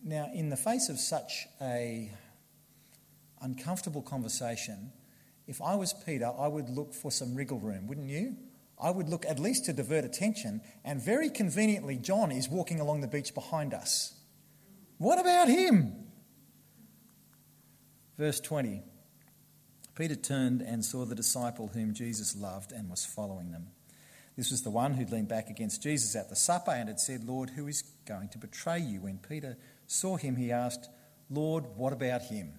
Now, 0.04 0.30
in 0.34 0.48
the 0.48 0.56
face 0.56 0.88
of 0.88 0.98
such 0.98 1.46
a 1.60 2.10
uncomfortable 3.42 4.02
conversation, 4.02 4.92
if 5.46 5.60
I 5.60 5.74
was 5.74 5.92
Peter, 5.92 6.30
I 6.38 6.48
would 6.48 6.68
look 6.68 6.94
for 6.94 7.10
some 7.10 7.34
wriggle 7.34 7.58
room, 7.58 7.86
wouldn't 7.86 8.08
you? 8.08 8.36
I 8.80 8.90
would 8.90 9.08
look 9.08 9.24
at 9.26 9.38
least 9.38 9.66
to 9.66 9.72
divert 9.72 10.04
attention, 10.04 10.60
and 10.84 11.00
very 11.00 11.30
conveniently, 11.30 11.96
John 11.96 12.32
is 12.32 12.48
walking 12.48 12.80
along 12.80 13.00
the 13.00 13.08
beach 13.08 13.34
behind 13.34 13.74
us. 13.74 14.14
What 14.98 15.20
about 15.20 15.48
him? 15.48 16.06
Verse 18.18 18.40
20 18.40 18.82
Peter 19.94 20.14
turned 20.14 20.62
and 20.62 20.84
saw 20.84 21.04
the 21.04 21.14
disciple 21.14 21.68
whom 21.68 21.92
Jesus 21.92 22.34
loved 22.34 22.72
and 22.72 22.88
was 22.88 23.04
following 23.04 23.50
them. 23.52 23.66
This 24.36 24.50
was 24.50 24.62
the 24.62 24.70
one 24.70 24.94
who'd 24.94 25.12
leaned 25.12 25.28
back 25.28 25.50
against 25.50 25.82
Jesus 25.82 26.16
at 26.16 26.30
the 26.30 26.36
supper 26.36 26.70
and 26.70 26.88
had 26.88 26.98
said, 26.98 27.24
Lord, 27.24 27.50
who 27.50 27.66
is 27.66 27.82
going 28.06 28.30
to 28.30 28.38
betray 28.38 28.78
you? 28.78 29.02
When 29.02 29.18
Peter 29.18 29.58
saw 29.86 30.16
him, 30.16 30.36
he 30.36 30.50
asked, 30.50 30.88
Lord, 31.28 31.66
what 31.76 31.92
about 31.92 32.22
him? 32.22 32.54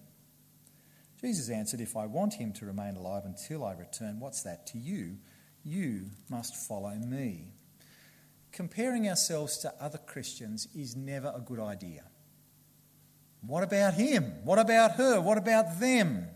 Jesus 1.23 1.49
answered, 1.49 1.79
If 1.79 1.95
I 1.95 2.05
want 2.05 2.33
him 2.33 2.51
to 2.53 2.65
remain 2.65 2.97
alive 2.97 3.23
until 3.23 3.63
I 3.63 3.73
return, 3.75 4.19
what's 4.19 4.43
that 4.43 4.67
to 4.67 4.77
you? 4.77 5.19
You 5.63 6.07
must 6.29 6.53
follow 6.53 6.91
me. 6.95 7.53
Comparing 8.51 9.07
ourselves 9.07 9.57
to 9.59 9.73
other 9.79 9.99
Christians 9.99 10.67
is 10.75 10.97
never 10.97 11.31
a 11.33 11.39
good 11.39 11.61
idea. 11.61 12.03
What 13.39 13.63
about 13.63 13.93
him? 13.93 14.33
What 14.43 14.59
about 14.59 14.95
her? 14.95 15.21
What 15.21 15.37
about 15.37 15.79
them? 15.79 16.27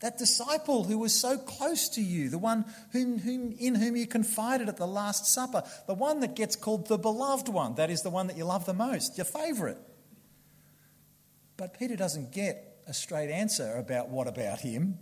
That 0.00 0.16
disciple 0.16 0.84
who 0.84 0.96
was 0.96 1.14
so 1.14 1.36
close 1.36 1.90
to 1.90 2.00
you, 2.00 2.30
the 2.30 2.38
one 2.38 2.64
whom, 2.92 3.18
whom, 3.18 3.54
in 3.58 3.74
whom 3.74 3.94
you 3.94 4.06
confided 4.06 4.70
at 4.70 4.78
the 4.78 4.86
Last 4.86 5.26
Supper, 5.26 5.64
the 5.86 5.94
one 5.94 6.20
that 6.20 6.34
gets 6.34 6.56
called 6.56 6.88
the 6.88 6.96
beloved 6.96 7.50
one, 7.50 7.74
that 7.74 7.90
is 7.90 8.00
the 8.00 8.10
one 8.10 8.26
that 8.28 8.38
you 8.38 8.46
love 8.46 8.64
the 8.64 8.72
most, 8.72 9.18
your 9.18 9.26
favourite. 9.26 9.76
But 11.58 11.78
Peter 11.78 11.94
doesn't 11.94 12.32
get 12.32 12.71
a 12.86 12.94
straight 12.94 13.30
answer 13.30 13.76
about 13.76 14.08
what 14.08 14.28
about 14.28 14.60
him. 14.60 14.98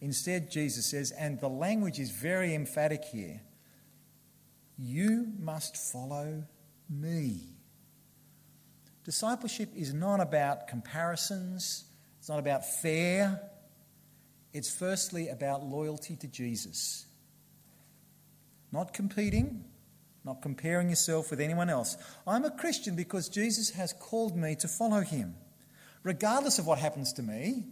Instead, 0.00 0.50
Jesus 0.50 0.86
says, 0.86 1.12
and 1.12 1.40
the 1.40 1.48
language 1.48 1.98
is 1.98 2.10
very 2.10 2.54
emphatic 2.54 3.04
here 3.04 3.42
you 4.82 5.32
must 5.38 5.76
follow 5.76 6.44
me. 6.88 7.40
Discipleship 9.04 9.70
is 9.74 9.92
not 9.92 10.20
about 10.20 10.68
comparisons, 10.68 11.84
it's 12.18 12.28
not 12.28 12.38
about 12.38 12.64
fair. 12.64 13.40
It's 14.52 14.70
firstly 14.70 15.28
about 15.28 15.64
loyalty 15.64 16.14
to 16.16 16.26
Jesus. 16.26 17.06
Not 18.70 18.92
competing, 18.92 19.64
not 20.24 20.42
comparing 20.42 20.90
yourself 20.90 21.30
with 21.30 21.40
anyone 21.40 21.70
else. 21.70 21.96
I'm 22.26 22.44
a 22.44 22.50
Christian 22.50 22.94
because 22.94 23.30
Jesus 23.30 23.70
has 23.70 23.94
called 23.94 24.36
me 24.36 24.54
to 24.56 24.68
follow 24.68 25.00
him, 25.00 25.36
regardless 26.02 26.58
of 26.58 26.66
what 26.66 26.78
happens 26.78 27.12
to 27.14 27.22
me, 27.22 27.64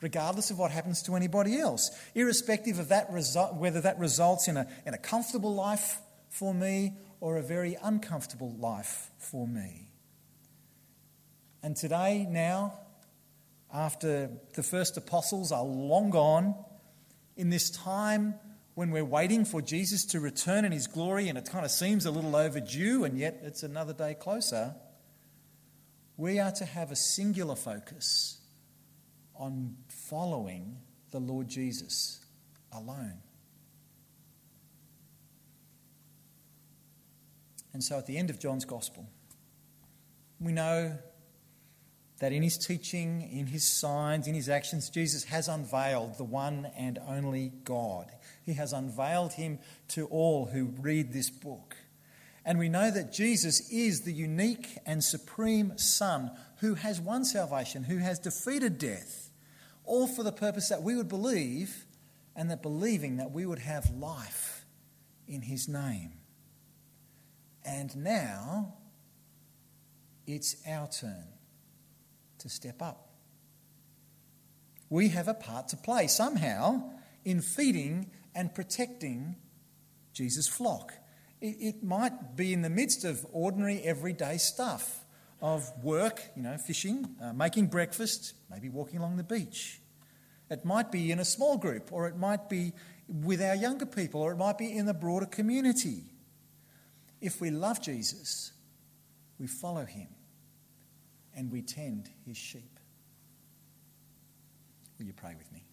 regardless 0.00 0.50
of 0.50 0.58
what 0.58 0.70
happens 0.70 1.02
to 1.02 1.16
anybody 1.16 1.58
else, 1.58 1.90
irrespective 2.14 2.78
of 2.78 2.88
that 2.88 3.10
result, 3.10 3.54
whether 3.54 3.80
that 3.80 3.98
results 3.98 4.48
in 4.48 4.56
a, 4.56 4.66
in 4.86 4.94
a 4.94 4.98
comfortable 4.98 5.54
life 5.54 5.98
for 6.28 6.54
me 6.54 6.94
or 7.20 7.36
a 7.36 7.42
very 7.42 7.76
uncomfortable 7.82 8.54
life 8.58 9.10
for 9.18 9.46
me. 9.46 9.88
And 11.62 11.74
today, 11.76 12.26
now, 12.28 12.78
after 13.72 14.30
the 14.54 14.62
first 14.62 14.96
apostles 14.96 15.50
are 15.50 15.64
long 15.64 16.10
gone, 16.10 16.54
in 17.36 17.50
this 17.50 17.70
time 17.70 18.34
when 18.74 18.90
we're 18.90 19.04
waiting 19.04 19.44
for 19.44 19.62
Jesus 19.62 20.04
to 20.06 20.20
return 20.20 20.64
in 20.64 20.72
his 20.72 20.86
glory 20.86 21.28
and 21.28 21.38
it 21.38 21.48
kind 21.50 21.64
of 21.64 21.70
seems 21.70 22.04
a 22.04 22.10
little 22.10 22.36
overdue 22.36 23.04
and 23.04 23.16
yet 23.16 23.40
it's 23.42 23.62
another 23.62 23.92
day 23.92 24.14
closer, 24.14 24.74
we 26.18 26.40
are 26.40 26.50
to 26.50 26.64
have 26.64 26.90
a 26.90 26.96
singular 26.96 27.54
focus 27.54 28.40
on 29.36 29.76
following 29.88 30.76
the 31.12 31.20
Lord 31.20 31.48
Jesus 31.48 32.18
alone. 32.72 33.22
And 37.72 37.82
so 37.82 37.96
at 37.96 38.06
the 38.06 38.18
end 38.18 38.30
of 38.30 38.40
John's 38.40 38.64
Gospel, 38.64 39.08
we 40.40 40.52
know 40.52 40.98
that 42.18 42.32
in 42.32 42.42
his 42.42 42.58
teaching, 42.58 43.22
in 43.22 43.46
his 43.46 43.62
signs, 43.62 44.26
in 44.26 44.34
his 44.34 44.48
actions, 44.48 44.90
Jesus 44.90 45.22
has 45.24 45.46
unveiled 45.46 46.18
the 46.18 46.24
one 46.24 46.68
and 46.76 46.98
only 47.06 47.52
God. 47.62 48.10
He 48.44 48.54
has 48.54 48.72
unveiled 48.72 49.34
him 49.34 49.60
to 49.88 50.06
all 50.06 50.46
who 50.46 50.64
read 50.80 51.12
this 51.12 51.30
book. 51.30 51.76
And 52.48 52.58
we 52.58 52.70
know 52.70 52.90
that 52.90 53.12
Jesus 53.12 53.68
is 53.70 54.00
the 54.00 54.12
unique 54.12 54.78
and 54.86 55.04
supreme 55.04 55.76
Son 55.76 56.30
who 56.60 56.76
has 56.76 56.98
won 56.98 57.26
salvation, 57.26 57.84
who 57.84 57.98
has 57.98 58.18
defeated 58.18 58.78
death, 58.78 59.30
all 59.84 60.06
for 60.06 60.22
the 60.22 60.32
purpose 60.32 60.70
that 60.70 60.82
we 60.82 60.96
would 60.96 61.10
believe 61.10 61.84
and 62.34 62.50
that 62.50 62.62
believing 62.62 63.18
that 63.18 63.32
we 63.32 63.44
would 63.44 63.58
have 63.58 63.90
life 63.90 64.64
in 65.26 65.42
his 65.42 65.68
name. 65.68 66.12
And 67.66 67.94
now 67.94 68.76
it's 70.26 70.56
our 70.66 70.88
turn 70.88 71.26
to 72.38 72.48
step 72.48 72.80
up. 72.80 73.10
We 74.88 75.08
have 75.08 75.28
a 75.28 75.34
part 75.34 75.68
to 75.68 75.76
play 75.76 76.06
somehow 76.06 76.92
in 77.26 77.42
feeding 77.42 78.10
and 78.34 78.54
protecting 78.54 79.36
Jesus' 80.14 80.48
flock. 80.48 80.94
It, 81.40 81.84
might 81.84 82.36
be 82.36 82.52
in 82.52 82.62
the 82.62 82.70
midst 82.70 83.04
of 83.04 83.24
ordinary, 83.32 83.80
everyday 83.82 84.38
stuff 84.38 85.04
of 85.40 85.70
work, 85.84 86.20
you 86.34 86.42
know, 86.42 86.56
fishing, 86.58 87.14
uh, 87.22 87.32
making 87.32 87.68
breakfast, 87.68 88.34
maybe 88.50 88.68
walking 88.68 88.98
along 88.98 89.18
the 89.18 89.22
beach. 89.22 89.80
It 90.50 90.64
might 90.64 90.90
be 90.90 91.12
in 91.12 91.20
a 91.20 91.24
small 91.24 91.56
group, 91.56 91.92
or 91.92 92.08
it 92.08 92.16
might 92.16 92.48
be 92.48 92.72
with 93.06 93.40
our 93.40 93.54
younger 93.54 93.86
people, 93.86 94.20
or 94.20 94.32
it 94.32 94.36
might 94.36 94.58
be 94.58 94.76
in 94.76 94.86
the 94.86 94.94
broader 94.94 95.26
community. 95.26 96.04
If 97.20 97.40
we 97.40 97.50
love 97.50 97.80
Jesus, 97.80 98.52
we 99.38 99.46
follow 99.46 99.84
him 99.84 100.08
and 101.36 101.52
we 101.52 101.62
tend 101.62 102.10
his 102.26 102.36
sheep. 102.36 102.78
Will 104.98 105.06
you 105.06 105.12
pray 105.12 105.34
with 105.36 105.52
me? 105.52 105.64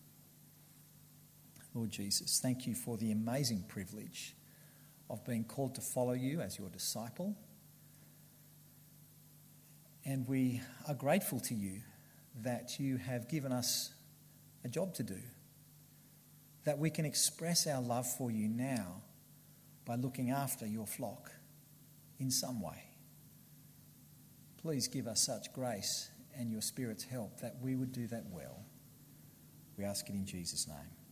Lord 1.73 1.89
Jesus, 1.89 2.39
thank 2.39 2.67
you 2.67 2.75
for 2.75 2.97
the 2.97 3.11
amazing 3.11 3.65
privilege 3.67 4.35
of 5.09 5.23
being 5.25 5.43
called 5.43 5.75
to 5.75 5.81
follow 5.81 6.13
you 6.13 6.41
as 6.41 6.57
your 6.57 6.69
disciple. 6.69 7.35
And 10.03 10.27
we 10.27 10.61
are 10.87 10.93
grateful 10.93 11.39
to 11.41 11.53
you 11.53 11.81
that 12.41 12.79
you 12.79 12.97
have 12.97 13.29
given 13.29 13.51
us 13.51 13.91
a 14.63 14.67
job 14.67 14.93
to 14.95 15.03
do, 15.03 15.19
that 16.63 16.77
we 16.77 16.89
can 16.89 17.05
express 17.05 17.67
our 17.67 17.81
love 17.81 18.07
for 18.07 18.31
you 18.31 18.47
now 18.47 19.01
by 19.85 19.95
looking 19.95 20.31
after 20.31 20.65
your 20.65 20.87
flock 20.87 21.31
in 22.19 22.31
some 22.31 22.61
way. 22.61 22.83
Please 24.61 24.87
give 24.87 25.07
us 25.07 25.21
such 25.21 25.53
grace 25.53 26.09
and 26.37 26.51
your 26.51 26.61
Spirit's 26.61 27.03
help 27.03 27.39
that 27.39 27.55
we 27.61 27.75
would 27.75 27.91
do 27.91 28.07
that 28.07 28.25
well. 28.31 28.65
We 29.77 29.83
ask 29.83 30.09
it 30.09 30.13
in 30.13 30.25
Jesus' 30.25 30.67
name. 30.67 31.04